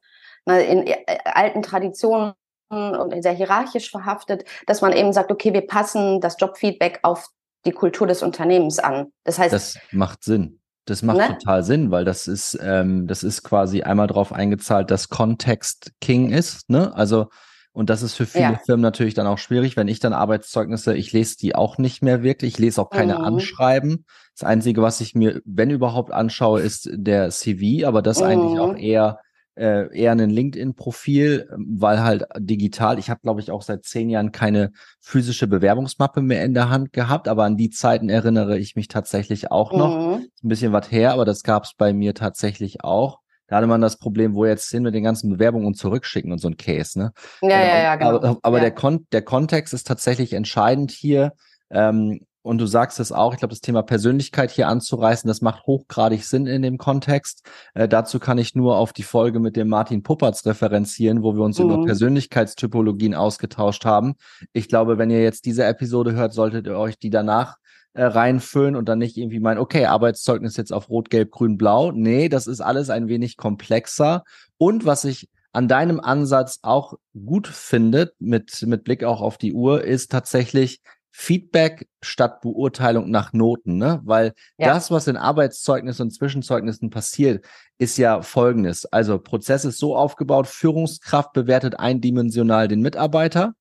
ne, 0.45 0.63
in 0.63 0.87
äh, 0.87 0.95
alten 1.25 1.61
Traditionen 1.61 2.33
und 2.69 3.21
sehr 3.21 3.33
hierarchisch 3.33 3.91
verhaftet, 3.91 4.43
dass 4.65 4.81
man 4.81 4.91
eben 4.91 5.13
sagt, 5.13 5.31
okay, 5.31 5.53
wir 5.53 5.67
passen 5.67 6.19
das 6.19 6.35
Jobfeedback 6.39 6.99
auf 7.03 7.29
die 7.65 7.71
Kultur 7.71 8.07
des 8.07 8.23
Unternehmens 8.23 8.79
an. 8.79 9.11
Das 9.23 9.37
heißt, 9.37 9.53
das 9.53 9.77
macht 9.91 10.23
Sinn. 10.23 10.59
Das 10.85 11.01
macht 11.01 11.17
ne? 11.17 11.27
total 11.27 11.63
Sinn, 11.63 11.89
weil 11.89 12.05
das 12.05 12.27
ist, 12.27 12.57
ähm, 12.61 13.07
das 13.07 13.23
ist 13.23 13.43
quasi 13.43 13.81
einmal 13.81 14.07
darauf 14.07 14.31
eingezahlt, 14.31 14.91
dass 14.91 15.09
Kontext 15.09 15.91
King 15.99 16.31
ist. 16.31 16.69
Ne? 16.69 16.93
Also 16.95 17.29
und 17.75 17.89
das 17.89 18.03
ist 18.03 18.15
für 18.15 18.25
viele 18.25 18.53
ja. 18.53 18.59
Firmen 18.65 18.81
natürlich 18.81 19.15
dann 19.15 19.27
auch 19.27 19.37
schwierig, 19.37 19.75
wenn 19.75 19.89
ich 19.89 19.99
dann 19.99 20.13
Arbeitszeugnisse, 20.13 20.95
ich 20.95 21.11
lese 21.11 21.35
die 21.35 21.55
auch 21.55 21.77
nicht 21.77 22.01
mehr 22.01 22.23
wirklich, 22.23 22.53
ich 22.53 22.59
lese 22.59 22.81
auch 22.81 22.89
keine 22.89 23.15
mhm. 23.15 23.25
Anschreiben. 23.25 24.05
Das 24.33 24.47
Einzige, 24.47 24.81
was 24.81 25.01
ich 25.01 25.13
mir, 25.13 25.41
wenn 25.43 25.69
überhaupt 25.69 26.13
anschaue, 26.13 26.61
ist 26.61 26.89
der 26.93 27.31
CV, 27.31 27.85
aber 27.85 28.01
das 28.01 28.21
mhm. 28.21 28.25
eigentlich 28.25 28.59
auch 28.61 28.77
eher 28.77 29.19
äh, 29.55 29.93
eher 29.93 30.13
ein 30.13 30.29
LinkedIn-Profil, 30.29 31.49
weil 31.57 32.01
halt 32.01 32.23
digital, 32.37 32.97
ich 32.97 33.09
habe, 33.09 33.19
glaube 33.21 33.41
ich, 33.41 33.51
auch 33.51 33.61
seit 33.61 33.83
zehn 33.83 34.09
Jahren 34.09 34.31
keine 34.31 34.71
physische 35.01 35.47
Bewerbungsmappe 35.47 36.21
mehr 36.21 36.45
in 36.45 36.53
der 36.53 36.69
Hand 36.69 36.93
gehabt, 36.93 37.27
aber 37.27 37.43
an 37.43 37.57
die 37.57 37.69
Zeiten 37.69 38.07
erinnere 38.07 38.57
ich 38.57 38.77
mich 38.77 38.87
tatsächlich 38.87 39.51
auch 39.51 39.73
noch. 39.73 40.17
Mhm. 40.17 40.27
Ein 40.43 40.47
bisschen 40.47 40.71
was 40.71 40.91
her, 40.91 41.11
aber 41.11 41.25
das 41.25 41.43
gab 41.43 41.65
es 41.65 41.73
bei 41.73 41.91
mir 41.91 42.13
tatsächlich 42.13 42.85
auch. 42.85 43.19
Da 43.47 43.57
hatte 43.57 43.67
man 43.67 43.81
das 43.81 43.97
Problem, 43.97 44.33
wo 44.33 44.45
jetzt 44.45 44.69
hin 44.69 44.83
mit 44.83 44.95
den 44.95 45.03
ganzen 45.03 45.29
Bewerbungen 45.29 45.67
und 45.67 45.75
zurückschicken 45.75 46.31
und 46.31 46.39
so 46.39 46.47
ein 46.47 46.57
Case, 46.57 46.97
ne? 46.97 47.11
Ja, 47.41 47.49
ja, 47.49 47.57
ähm, 47.59 47.83
ja, 47.83 47.95
genau. 47.95 48.15
Aber, 48.15 48.39
aber 48.41 48.57
ja. 48.57 48.63
Der, 48.63 48.71
Kon 48.71 49.07
der 49.11 49.21
Kontext 49.21 49.73
ist 49.73 49.87
tatsächlich 49.87 50.33
entscheidend 50.33 50.91
hier. 50.91 51.33
Ähm, 51.69 52.21
und 52.45 52.59
du 52.59 52.67
sagst 52.67 52.99
es 52.99 53.11
auch, 53.11 53.33
ich 53.33 53.39
glaube, 53.39 53.55
das 53.55 53.61
Thema 53.61 53.81
Persönlichkeit 53.81 54.51
hier 54.51 54.67
anzureißen, 54.67 55.27
das 55.27 55.41
macht 55.41 55.65
hochgradig 55.65 56.23
Sinn 56.23 56.45
in 56.45 56.61
dem 56.61 56.77
Kontext. 56.77 57.43
Äh, 57.73 57.87
dazu 57.87 58.19
kann 58.19 58.37
ich 58.37 58.53
nur 58.53 58.77
auf 58.77 58.93
die 58.93 59.01
Folge 59.01 59.39
mit 59.39 59.55
dem 59.55 59.67
Martin 59.67 60.03
Puppertz 60.03 60.45
referenzieren, 60.45 61.23
wo 61.23 61.33
wir 61.33 61.41
uns 61.41 61.57
mhm. 61.57 61.65
über 61.65 61.85
Persönlichkeitstypologien 61.85 63.15
ausgetauscht 63.15 63.83
haben. 63.83 64.13
Ich 64.53 64.67
glaube, 64.67 64.99
wenn 64.99 65.09
ihr 65.09 65.23
jetzt 65.23 65.45
diese 65.45 65.65
Episode 65.65 66.13
hört, 66.13 66.33
solltet 66.33 66.67
ihr 66.67 66.77
euch 66.77 66.99
die 66.99 67.09
danach 67.09 67.57
äh, 67.95 68.03
reinfüllen 68.03 68.75
und 68.75 68.89
dann 68.89 68.99
nicht 68.99 69.17
irgendwie 69.17 69.39
meinen, 69.39 69.57
okay, 69.57 69.85
Arbeitszeugnis 69.85 70.57
jetzt 70.57 70.73
auf 70.73 70.89
Rot, 70.89 71.09
Gelb, 71.09 71.31
Grün, 71.31 71.57
Blau. 71.57 71.91
Nee, 71.91 72.29
das 72.29 72.45
ist 72.45 72.61
alles 72.61 72.89
ein 72.89 73.07
wenig 73.07 73.37
komplexer. 73.37 74.23
Und 74.57 74.85
was 74.85 75.05
ich 75.05 75.29
an 75.53 75.67
deinem 75.67 76.01
Ansatz 76.01 76.59
auch 76.61 76.95
gut 77.13 77.47
finde, 77.47 78.11
mit, 78.19 78.61
mit 78.63 78.83
Blick 78.83 79.03
auch 79.03 79.21
auf 79.21 79.37
die 79.37 79.53
Uhr, 79.53 79.83
ist 79.83 80.11
tatsächlich 80.11 80.81
Feedback 81.17 81.87
statt 82.01 82.41
Beurteilung 82.41 83.09
nach 83.09 83.31
Noten, 83.31 83.77
ne? 83.77 84.01
Weil 84.03 84.33
ja. 84.57 84.73
das, 84.73 84.91
was 84.91 85.07
in 85.07 85.15
Arbeitszeugnissen 85.15 86.07
und 86.07 86.11
Zwischenzeugnissen 86.11 86.89
passiert, 86.89 87.45
ist 87.77 87.97
ja 87.97 88.21
folgendes. 88.21 88.85
Also 88.85 89.17
Prozess 89.17 89.63
ist 89.63 89.77
so 89.77 89.95
aufgebaut, 89.95 90.47
Führungskraft 90.47 91.31
bewertet 91.31 91.79
eindimensional 91.79 92.67
den 92.67 92.81
Mitarbeiter. 92.81 93.53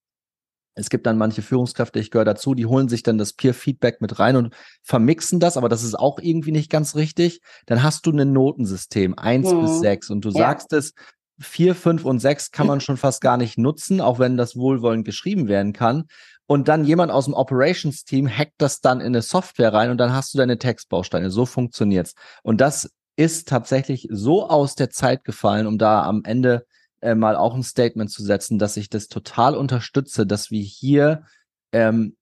Es 0.74 0.90
gibt 0.90 1.06
dann 1.06 1.18
manche 1.18 1.42
Führungskräfte, 1.42 2.00
ich 2.00 2.10
gehöre 2.10 2.24
dazu, 2.24 2.54
die 2.54 2.66
holen 2.66 2.88
sich 2.88 3.02
dann 3.02 3.18
das 3.18 3.32
Peer-Feedback 3.32 4.00
mit 4.00 4.18
rein 4.18 4.36
und 4.36 4.54
vermixen 4.82 5.40
das, 5.40 5.56
aber 5.56 5.68
das 5.68 5.82
ist 5.84 5.94
auch 5.94 6.18
irgendwie 6.20 6.52
nicht 6.52 6.70
ganz 6.70 6.96
richtig. 6.96 7.40
Dann 7.66 7.82
hast 7.82 8.06
du 8.06 8.10
ein 8.10 8.32
Notensystem, 8.32 9.16
eins 9.16 9.52
mhm. 9.52 9.60
bis 9.62 9.80
sechs, 9.80 10.10
und 10.10 10.24
du 10.24 10.30
ja. 10.30 10.38
sagst 10.38 10.72
es, 10.72 10.94
vier, 11.38 11.74
fünf 11.74 12.04
und 12.04 12.20
sechs 12.20 12.50
kann 12.50 12.66
man 12.66 12.80
schon 12.80 12.96
fast 12.96 13.20
gar 13.20 13.36
nicht 13.36 13.58
nutzen, 13.58 14.00
auch 14.00 14.18
wenn 14.18 14.36
das 14.36 14.56
wohlwollend 14.56 15.04
geschrieben 15.04 15.48
werden 15.48 15.72
kann. 15.72 16.04
und 16.46 16.68
dann 16.68 16.84
jemand 16.84 17.10
aus 17.10 17.24
dem 17.24 17.34
Operations-Team 17.34 18.28
hackt 18.28 18.54
das 18.58 18.80
dann 18.80 19.00
in 19.00 19.06
eine 19.08 19.22
Software 19.22 19.72
rein 19.72 19.90
und 19.90 19.98
dann 19.98 20.12
hast 20.12 20.34
du 20.34 20.38
deine 20.38 20.58
Textbausteine. 20.58 21.30
So 21.30 21.46
funktioniert's. 21.46 22.14
Und 22.42 22.60
das 22.60 22.90
ist 23.16 23.48
tatsächlich 23.48 24.08
so 24.10 24.48
aus 24.48 24.74
der 24.74 24.90
Zeit 24.90 25.24
gefallen, 25.24 25.66
um 25.66 25.78
da 25.78 26.02
am 26.02 26.22
Ende 26.24 26.66
äh, 27.04 27.14
mal 27.14 27.36
auch 27.36 27.54
ein 27.54 27.62
Statement 27.62 28.10
zu 28.10 28.24
setzen, 28.24 28.58
dass 28.58 28.76
ich 28.76 28.88
das 28.88 29.08
total 29.08 29.56
unterstütze, 29.56 30.26
dass 30.26 30.50
wir 30.50 30.62
hier 30.62 31.24
ähm, 31.72 32.16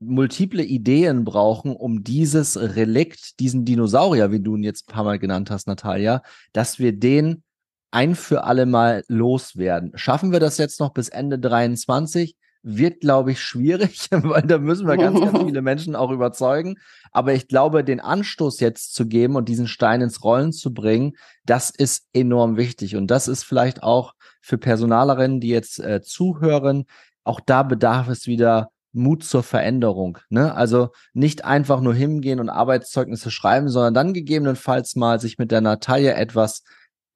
multiple 0.00 0.62
Ideen 0.62 1.24
brauchen, 1.24 1.74
um 1.74 2.04
dieses 2.04 2.56
Relikt, 2.58 3.40
diesen 3.40 3.64
Dinosaurier, 3.64 4.30
wie 4.30 4.40
du 4.40 4.56
ihn 4.56 4.62
jetzt 4.62 4.88
ein 4.88 4.92
paar 4.92 5.04
Mal 5.04 5.18
genannt 5.18 5.50
hast, 5.50 5.66
Natalia, 5.66 6.22
dass 6.52 6.78
wir 6.78 6.92
den 6.92 7.42
ein 7.90 8.14
für 8.14 8.44
alle 8.44 8.66
Mal 8.66 9.02
loswerden. 9.08 9.92
Schaffen 9.94 10.30
wir 10.30 10.40
das 10.40 10.58
jetzt 10.58 10.78
noch 10.78 10.92
bis 10.92 11.08
Ende 11.08 11.38
23? 11.38 12.36
Wird, 12.62 13.00
glaube 13.00 13.32
ich, 13.32 13.40
schwierig, 13.40 14.08
weil 14.10 14.42
da 14.42 14.58
müssen 14.58 14.86
wir 14.86 14.96
ganz, 14.96 15.20
ganz 15.20 15.38
viele 15.44 15.62
Menschen 15.62 15.96
auch 15.96 16.10
überzeugen. 16.10 16.76
Aber 17.12 17.32
ich 17.34 17.48
glaube, 17.48 17.84
den 17.84 18.00
Anstoß 18.00 18.60
jetzt 18.60 18.94
zu 18.94 19.06
geben 19.06 19.36
und 19.36 19.48
diesen 19.48 19.68
Stein 19.68 20.00
ins 20.00 20.22
Rollen 20.24 20.52
zu 20.52 20.74
bringen, 20.74 21.16
das 21.44 21.70
ist 21.70 22.06
enorm 22.12 22.56
wichtig. 22.56 22.96
Und 22.96 23.08
das 23.10 23.28
ist 23.28 23.44
vielleicht 23.44 23.82
auch 23.82 24.14
für 24.40 24.58
Personalerinnen, 24.58 25.40
die 25.40 25.48
jetzt 25.48 25.78
äh, 25.78 26.02
zuhören, 26.02 26.84
auch 27.24 27.40
da 27.40 27.62
bedarf 27.62 28.08
es 28.08 28.26
wieder 28.26 28.70
Mut 28.92 29.22
zur 29.22 29.42
Veränderung. 29.42 30.18
Ne? 30.30 30.54
Also 30.54 30.90
nicht 31.12 31.44
einfach 31.44 31.80
nur 31.80 31.94
hingehen 31.94 32.40
und 32.40 32.48
Arbeitszeugnisse 32.48 33.30
schreiben, 33.30 33.68
sondern 33.68 33.94
dann 33.94 34.14
gegebenenfalls 34.14 34.96
mal 34.96 35.20
sich 35.20 35.38
mit 35.38 35.50
der 35.50 35.60
Natalia 35.60 36.12
etwas 36.12 36.62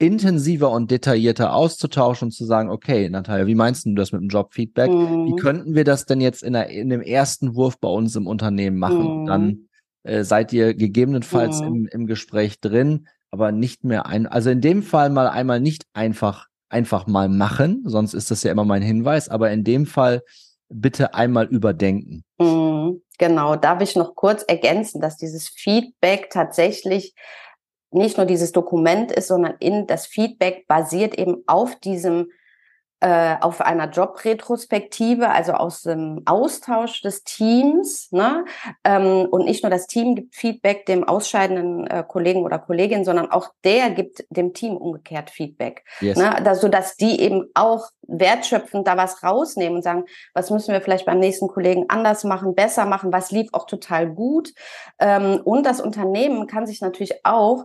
intensiver 0.03 0.71
und 0.73 0.91
detaillierter 0.91 1.55
auszutauschen 1.55 2.27
und 2.27 2.33
zu 2.33 2.45
sagen, 2.45 2.71
okay, 2.71 3.09
Natalia, 3.09 3.47
wie 3.47 3.55
meinst 3.55 3.87
du 3.87 3.95
das 3.95 4.11
mit 4.11 4.21
dem 4.21 4.29
Jobfeedback? 4.29 4.91
Mhm. 4.91 5.27
Wie 5.27 5.37
könnten 5.37 5.75
wir 5.77 5.85
das 5.85 6.07
denn 6.07 6.21
jetzt 6.21 6.43
in, 6.43 6.55
der, 6.55 6.69
in 6.71 6.91
dem 6.91 7.03
ersten 7.03 7.55
Wurf 7.55 7.79
bei 7.79 7.89
uns 7.89 8.17
im 8.17 8.27
Unternehmen 8.27 8.79
machen? 8.79 9.23
Mhm. 9.23 9.27
Dann 9.27 9.69
äh, 10.03 10.25
seid 10.25 10.53
ihr 10.53 10.75
gegebenenfalls 10.75 11.61
mhm. 11.61 11.67
im, 11.67 11.89
im 11.93 12.07
Gespräch 12.09 12.61
drin, 12.61 13.07
aber 13.31 13.53
nicht 13.53 13.85
mehr 13.85 14.07
ein, 14.07 14.27
also 14.27 14.51
in 14.51 14.61
dem 14.61 14.83
Fall 14.83 15.09
mal 15.09 15.29
einmal 15.29 15.61
nicht 15.61 15.87
einfach, 15.93 16.49
einfach 16.69 17.07
mal 17.07 17.29
machen, 17.29 17.83
sonst 17.87 18.13
ist 18.13 18.33
das 18.33 18.43
ja 18.43 18.51
immer 18.51 18.65
mein 18.65 18.83
Hinweis, 18.83 19.29
aber 19.29 19.53
in 19.53 19.63
dem 19.63 19.87
Fall 19.87 20.23
bitte 20.69 21.15
einmal 21.15 21.47
überdenken. 21.47 22.25
Mhm. 22.41 23.03
Genau, 23.19 23.55
darf 23.55 23.81
ich 23.81 23.95
noch 23.95 24.17
kurz 24.17 24.43
ergänzen, 24.43 25.01
dass 25.01 25.17
dieses 25.17 25.49
Feedback 25.49 26.29
tatsächlich 26.31 27.15
nicht 27.95 28.17
nur 28.17 28.27
dieses 28.27 28.53
Dokument 28.53 29.13
ist, 29.13 29.29
sondern 29.29 29.55
in 29.59 29.87
das 29.87 30.07
Feedback 30.07 30.67
basiert 30.67 31.19
eben 31.19 31.43
auf 31.47 31.77
diesem 31.77 32.31
äh, 33.03 33.35
auf 33.41 33.61
einer 33.61 33.91
Jobretrospektive, 33.91 35.29
also 35.29 35.55
aus 35.55 35.83
dem 35.83 36.23
Austausch 36.25 37.03
des 37.03 37.25
Teams. 37.25 38.13
Ne? 38.13 38.45
Ähm, 38.85 39.27
und 39.29 39.45
nicht 39.47 39.65
nur 39.65 39.71
das 39.71 39.89
Team 39.89 40.15
gibt 40.15 40.37
Feedback 40.37 40.87
dem 40.87 41.03
ausscheidenden 41.03 41.85
äh, 41.89 42.05
Kollegen 42.07 42.45
oder 42.45 42.61
Kollegin, 42.61 43.05
sondern 43.05 43.29
auch 43.29 43.49
der 43.65 43.91
gibt 43.91 44.25
dem 44.31 44.55
Team 44.55 44.77
umgekehrt 44.77 45.31
Feedback. 45.31 45.85
Yes. 46.01 46.17
Ne? 46.17 46.37
Da, 46.45 46.55
sodass 46.55 46.95
die 46.95 47.21
eben 47.21 47.51
auch 47.55 47.89
wertschöpfend 48.07 48.87
da 48.87 48.97
was 48.97 49.25
rausnehmen 49.25 49.79
und 49.79 49.83
sagen, 49.83 50.05
was 50.33 50.51
müssen 50.51 50.73
wir 50.73 50.81
vielleicht 50.81 51.07
beim 51.07 51.19
nächsten 51.19 51.49
Kollegen 51.49 51.87
anders 51.89 52.23
machen, 52.23 52.55
besser 52.55 52.85
machen, 52.85 53.13
was 53.13 53.33
lief 53.33 53.49
auch 53.51 53.67
total 53.67 54.09
gut. 54.09 54.53
Ähm, 55.01 55.41
und 55.43 55.67
das 55.67 55.81
Unternehmen 55.81 56.47
kann 56.47 56.69
sich 56.69 56.81
natürlich 56.81 57.25
auch 57.25 57.65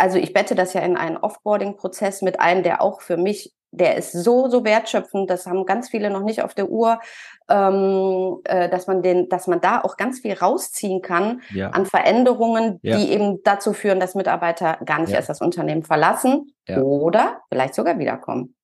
also 0.00 0.16
ich 0.16 0.32
bette 0.32 0.54
das 0.54 0.74
ja 0.74 0.80
in 0.82 0.96
einen 0.96 1.16
Offboarding-Prozess 1.16 2.22
mit 2.22 2.38
ein, 2.38 2.62
der 2.62 2.80
auch 2.80 3.00
für 3.00 3.16
mich 3.16 3.52
der 3.70 3.96
ist 3.96 4.12
so, 4.12 4.48
so 4.48 4.64
wertschöpfend, 4.64 5.28
das 5.28 5.46
haben 5.46 5.66
ganz 5.66 5.88
viele 5.88 6.10
noch 6.10 6.22
nicht 6.22 6.42
auf 6.42 6.54
der 6.54 6.70
Uhr, 6.70 7.00
ähm, 7.48 8.38
äh, 8.44 8.68
dass 8.68 8.86
man 8.86 9.02
den, 9.02 9.28
dass 9.28 9.46
man 9.46 9.60
da 9.60 9.80
auch 9.80 9.96
ganz 9.96 10.20
viel 10.20 10.34
rausziehen 10.34 11.02
kann 11.02 11.42
ja. 11.50 11.70
an 11.70 11.86
Veränderungen, 11.86 12.78
ja. 12.82 12.96
die 12.96 13.10
eben 13.10 13.42
dazu 13.44 13.72
führen, 13.72 14.00
dass 14.00 14.14
Mitarbeiter 14.14 14.78
gar 14.84 15.00
nicht 15.00 15.10
ja. 15.10 15.16
erst 15.16 15.28
das 15.28 15.40
Unternehmen 15.40 15.82
verlassen 15.82 16.52
oder 16.76 17.40
vielleicht 17.48 17.74
sogar 17.74 17.98
wiederkommen. 17.98 18.54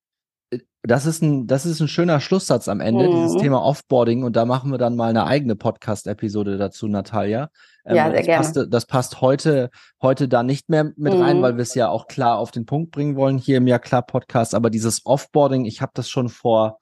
Äh, 0.50 0.58
das 0.82 1.06
ist 1.06 1.22
ein, 1.22 1.46
das 1.46 1.66
ist 1.66 1.80
ein 1.80 1.88
schöner 1.88 2.20
Schlusssatz 2.20 2.68
am 2.68 2.80
Ende, 2.80 3.08
mhm. 3.08 3.14
dieses 3.14 3.36
Thema 3.40 3.62
Offboarding. 3.62 4.22
Und 4.22 4.36
da 4.36 4.44
machen 4.44 4.70
wir 4.70 4.78
dann 4.78 4.96
mal 4.96 5.10
eine 5.10 5.26
eigene 5.26 5.56
Podcast-Episode 5.56 6.58
dazu, 6.58 6.88
Natalia. 6.88 7.50
Ähm, 7.84 7.96
ja, 7.96 8.04
sehr 8.06 8.16
das, 8.16 8.26
gerne. 8.26 8.42
Passt, 8.42 8.72
das 8.72 8.86
passt 8.86 9.20
heute, 9.20 9.70
heute 10.00 10.28
da 10.28 10.42
nicht 10.42 10.68
mehr 10.68 10.92
mit 10.96 11.14
mhm. 11.14 11.22
rein, 11.22 11.42
weil 11.42 11.56
wir 11.56 11.62
es 11.62 11.74
ja 11.74 11.88
auch 11.88 12.06
klar 12.06 12.38
auf 12.38 12.50
den 12.50 12.66
Punkt 12.66 12.90
bringen 12.90 13.16
wollen 13.16 13.38
hier 13.38 13.58
im 13.58 13.66
Ja 13.66 13.78
klar 13.78 14.02
Podcast. 14.02 14.54
Aber 14.54 14.70
dieses 14.70 15.04
Offboarding, 15.04 15.64
ich 15.64 15.80
habe 15.80 15.92
das 15.94 16.08
schon 16.08 16.28
vor, 16.28 16.78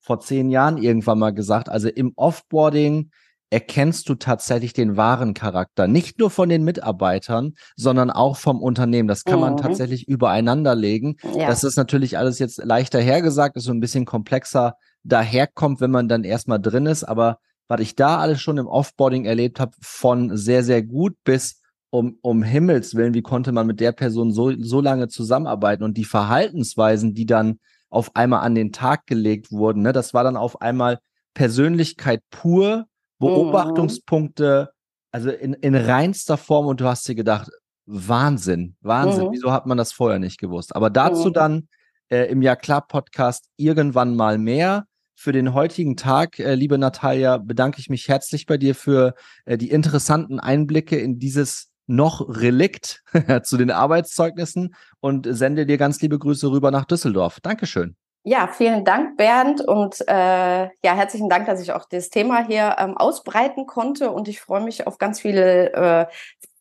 vor 0.00 0.20
zehn 0.20 0.50
Jahren 0.50 0.78
irgendwann 0.78 1.18
mal 1.18 1.32
gesagt. 1.32 1.68
Also 1.68 1.88
im 1.88 2.12
Offboarding 2.16 3.10
erkennst 3.50 4.08
du 4.08 4.16
tatsächlich 4.16 4.72
den 4.72 4.96
wahren 4.96 5.32
Charakter. 5.34 5.86
Nicht 5.86 6.18
nur 6.18 6.30
von 6.30 6.48
den 6.48 6.64
Mitarbeitern, 6.64 7.54
sondern 7.76 8.10
auch 8.10 8.36
vom 8.36 8.60
Unternehmen. 8.60 9.08
Das 9.08 9.24
kann 9.24 9.36
mhm. 9.36 9.40
man 9.40 9.56
tatsächlich 9.56 10.08
übereinander 10.08 10.74
legen. 10.74 11.16
Ja. 11.34 11.46
Das 11.46 11.62
ist 11.62 11.76
natürlich 11.76 12.18
alles 12.18 12.38
jetzt 12.38 12.58
leichter 12.64 13.00
hergesagt, 13.00 13.56
ist 13.56 13.64
so 13.64 13.72
ein 13.72 13.80
bisschen 13.80 14.04
komplexer 14.04 14.74
daherkommt, 15.04 15.80
wenn 15.80 15.92
man 15.92 16.08
dann 16.08 16.24
erstmal 16.24 16.60
drin 16.60 16.86
ist. 16.86 17.04
Aber 17.04 17.38
was 17.68 17.80
ich 17.80 17.96
da 17.96 18.18
alles 18.18 18.40
schon 18.40 18.58
im 18.58 18.66
Offboarding 18.66 19.24
erlebt 19.24 19.60
habe, 19.60 19.72
von 19.80 20.36
sehr, 20.36 20.62
sehr 20.62 20.82
gut 20.82 21.16
bis 21.24 21.60
um, 21.90 22.18
um 22.22 22.42
Himmels 22.42 22.94
Willen, 22.94 23.14
wie 23.14 23.22
konnte 23.22 23.52
man 23.52 23.66
mit 23.66 23.80
der 23.80 23.92
Person 23.92 24.32
so, 24.32 24.52
so 24.58 24.80
lange 24.80 25.08
zusammenarbeiten 25.08 25.84
und 25.84 25.96
die 25.96 26.04
Verhaltensweisen, 26.04 27.14
die 27.14 27.26
dann 27.26 27.58
auf 27.88 28.14
einmal 28.14 28.40
an 28.40 28.54
den 28.54 28.72
Tag 28.72 29.06
gelegt 29.06 29.52
wurden, 29.52 29.82
ne, 29.82 29.92
das 29.92 30.12
war 30.12 30.24
dann 30.24 30.36
auf 30.36 30.60
einmal 30.60 30.98
Persönlichkeit 31.34 32.22
pur, 32.30 32.86
Beobachtungspunkte, 33.18 34.70
also 35.12 35.30
in, 35.30 35.54
in 35.54 35.74
reinster 35.74 36.36
Form 36.36 36.66
und 36.66 36.80
du 36.80 36.86
hast 36.86 37.08
dir 37.08 37.14
gedacht, 37.14 37.50
Wahnsinn, 37.86 38.76
Wahnsinn, 38.80 39.28
mhm. 39.28 39.32
wieso 39.32 39.52
hat 39.52 39.66
man 39.66 39.78
das 39.78 39.92
vorher 39.92 40.18
nicht 40.18 40.38
gewusst? 40.38 40.74
Aber 40.74 40.90
dazu 40.90 41.28
mhm. 41.28 41.32
dann 41.32 41.68
äh, 42.08 42.24
im 42.30 42.42
Ja 42.42 42.56
klar 42.56 42.86
Podcast 42.86 43.48
irgendwann 43.56 44.16
mal 44.16 44.38
mehr 44.38 44.86
für 45.16 45.32
den 45.32 45.54
heutigen 45.54 45.96
Tag, 45.96 46.38
äh, 46.38 46.54
liebe 46.54 46.78
Natalia, 46.78 47.38
bedanke 47.38 47.80
ich 47.80 47.88
mich 47.88 48.06
herzlich 48.06 48.46
bei 48.46 48.58
dir 48.58 48.74
für 48.74 49.14
äh, 49.46 49.56
die 49.56 49.70
interessanten 49.70 50.38
Einblicke 50.38 50.96
in 50.96 51.18
dieses 51.18 51.72
noch 51.86 52.28
Relikt 52.28 53.02
zu 53.42 53.56
den 53.56 53.70
Arbeitszeugnissen 53.70 54.74
und 55.00 55.26
sende 55.28 55.66
dir 55.66 55.78
ganz 55.78 56.00
liebe 56.02 56.18
Grüße 56.18 56.50
rüber 56.50 56.70
nach 56.70 56.84
Düsseldorf. 56.84 57.40
Dankeschön. 57.40 57.96
Ja, 58.24 58.48
vielen 58.48 58.84
Dank, 58.84 59.16
Bernd. 59.16 59.60
Und 59.60 60.00
äh, 60.08 60.64
ja, 60.64 60.70
herzlichen 60.82 61.28
Dank, 61.28 61.46
dass 61.46 61.62
ich 61.62 61.72
auch 61.72 61.86
das 61.88 62.10
Thema 62.10 62.44
hier 62.44 62.74
ähm, 62.78 62.96
ausbreiten 62.96 63.66
konnte. 63.66 64.10
Und 64.10 64.26
ich 64.26 64.40
freue 64.40 64.64
mich 64.64 64.86
auf 64.86 64.98
ganz 64.98 65.20
viele 65.20 65.72
äh, 65.72 66.06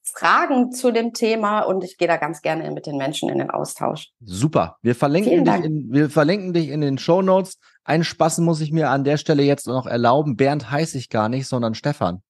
Fragen 0.04 0.72
zu 0.72 0.92
dem 0.92 1.14
Thema 1.14 1.62
und 1.62 1.84
ich 1.84 1.98
gehe 1.98 2.08
da 2.08 2.18
ganz 2.18 2.42
gerne 2.42 2.70
mit 2.72 2.86
den 2.86 2.98
Menschen 2.98 3.30
in 3.30 3.40
den 3.40 3.50
Austausch. 3.50 4.12
Super. 4.22 4.78
Wir 4.82 4.96
verlinken, 4.96 5.44
dich 5.44 5.66
in, 5.66 5.92
wir 5.92 6.10
verlinken 6.10 6.54
dich 6.54 6.70
in 6.70 6.82
den 6.82 6.98
Show 6.98 7.22
Notes. 7.22 7.58
Ein 7.88 8.04
Spaß 8.04 8.40
muss 8.40 8.62
ich 8.62 8.72
mir 8.72 8.90
an 8.90 9.04
der 9.04 9.18
Stelle 9.18 9.44
jetzt 9.44 9.68
noch 9.68 9.86
erlauben. 9.86 10.36
Bernd 10.36 10.72
heiße 10.72 10.98
ich 10.98 11.10
gar 11.10 11.30
nicht, 11.30 11.48
sondern 11.48 11.76
Stefan. 11.76 12.24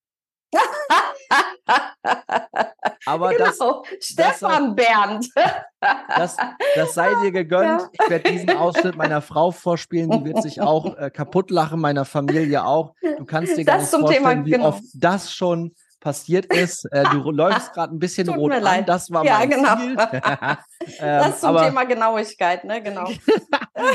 Aber 3.06 3.30
genau. 3.30 3.46
das, 3.46 3.58
Stefan 4.06 4.76
das, 4.76 4.86
Bernd. 4.86 5.28
Das, 6.08 6.36
das 6.74 6.92
sei 6.92 7.14
dir 7.22 7.32
gegönnt. 7.32 7.80
Ja. 7.80 7.88
Ich 7.92 8.10
werde 8.10 8.30
diesen 8.30 8.50
Ausschnitt 8.50 8.96
meiner 8.96 9.22
Frau 9.22 9.50
vorspielen. 9.50 10.10
Die 10.10 10.24
wird 10.26 10.42
sich 10.42 10.60
auch 10.60 10.94
äh, 10.96 11.10
kaputt 11.10 11.50
lachen, 11.50 11.80
meiner 11.80 12.04
Familie 12.04 12.66
auch. 12.66 12.92
Du 13.00 13.24
kannst 13.24 13.56
dir 13.56 13.64
gar 13.64 13.78
nicht 13.78 13.88
vorstellen, 13.88 14.22
Thema, 14.22 14.44
wie 14.44 14.50
genau. 14.50 14.68
oft 14.68 14.82
das 14.92 15.32
schon 15.32 15.72
passiert 16.06 16.46
ist. 16.54 16.84
Äh, 16.92 17.02
du 17.10 17.32
läufst 17.32 17.72
gerade 17.72 17.92
ein 17.92 17.98
bisschen 17.98 18.26
Tut 18.28 18.36
rot 18.36 18.52
an. 18.52 18.62
Leid. 18.62 18.88
Das 18.88 19.10
war 19.10 19.24
ja, 19.24 19.38
mein 19.38 19.50
genau. 19.50 19.76
Ziel. 19.76 19.96
ähm, 21.00 21.22
das 21.24 21.40
zum 21.40 21.48
aber, 21.48 21.64
Thema 21.64 21.82
Genauigkeit, 21.84 22.62
ne? 22.62 22.80
Genau. 22.80 23.10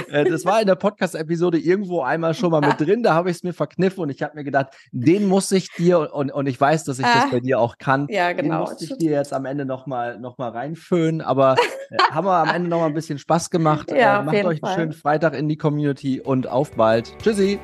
Äh, 0.09 0.25
das 0.25 0.43
war 0.43 0.59
in 0.59 0.67
der 0.67 0.75
Podcast-Episode 0.75 1.57
irgendwo 1.57 2.01
einmal 2.01 2.33
schon 2.33 2.51
mal 2.51 2.59
mit 2.59 2.81
drin. 2.81 3.01
Da 3.01 3.13
habe 3.13 3.29
ich 3.29 3.37
es 3.37 3.43
mir 3.43 3.53
verkniffen 3.53 4.03
und 4.03 4.09
ich 4.09 4.21
habe 4.23 4.35
mir 4.35 4.43
gedacht, 4.43 4.67
den 4.91 5.25
muss 5.25 5.53
ich 5.53 5.69
dir 5.71 6.13
und, 6.13 6.31
und 6.31 6.47
ich 6.47 6.59
weiß, 6.59 6.83
dass 6.83 6.99
ich 6.99 7.05
das 7.05 7.23
ah. 7.23 7.29
bei 7.31 7.39
dir 7.39 7.59
auch 7.61 7.77
kann. 7.77 8.07
Ja, 8.09 8.33
genau. 8.33 8.65
Den 8.65 8.73
muss 8.73 8.81
ich 8.81 8.97
dir 8.97 9.11
jetzt 9.11 9.31
am 9.31 9.45
Ende 9.45 9.63
nochmal 9.63 10.19
noch 10.19 10.37
mal 10.37 10.49
reinföhnen. 10.49 11.21
Aber 11.21 11.55
äh, 11.89 11.97
haben 12.11 12.27
wir 12.27 12.33
am 12.33 12.49
Ende 12.49 12.69
nochmal 12.69 12.89
ein 12.89 12.93
bisschen 12.93 13.19
Spaß 13.19 13.49
gemacht. 13.49 13.89
Ja, 13.89 14.19
äh, 14.19 14.23
macht 14.23 14.35
euch 14.35 14.45
einen 14.45 14.59
Fall. 14.59 14.75
schönen 14.75 14.93
Freitag 14.93 15.33
in 15.33 15.47
die 15.47 15.57
Community 15.57 16.19
und 16.19 16.47
auf 16.47 16.71
bald. 16.71 17.17
Tschüssi. 17.19 17.57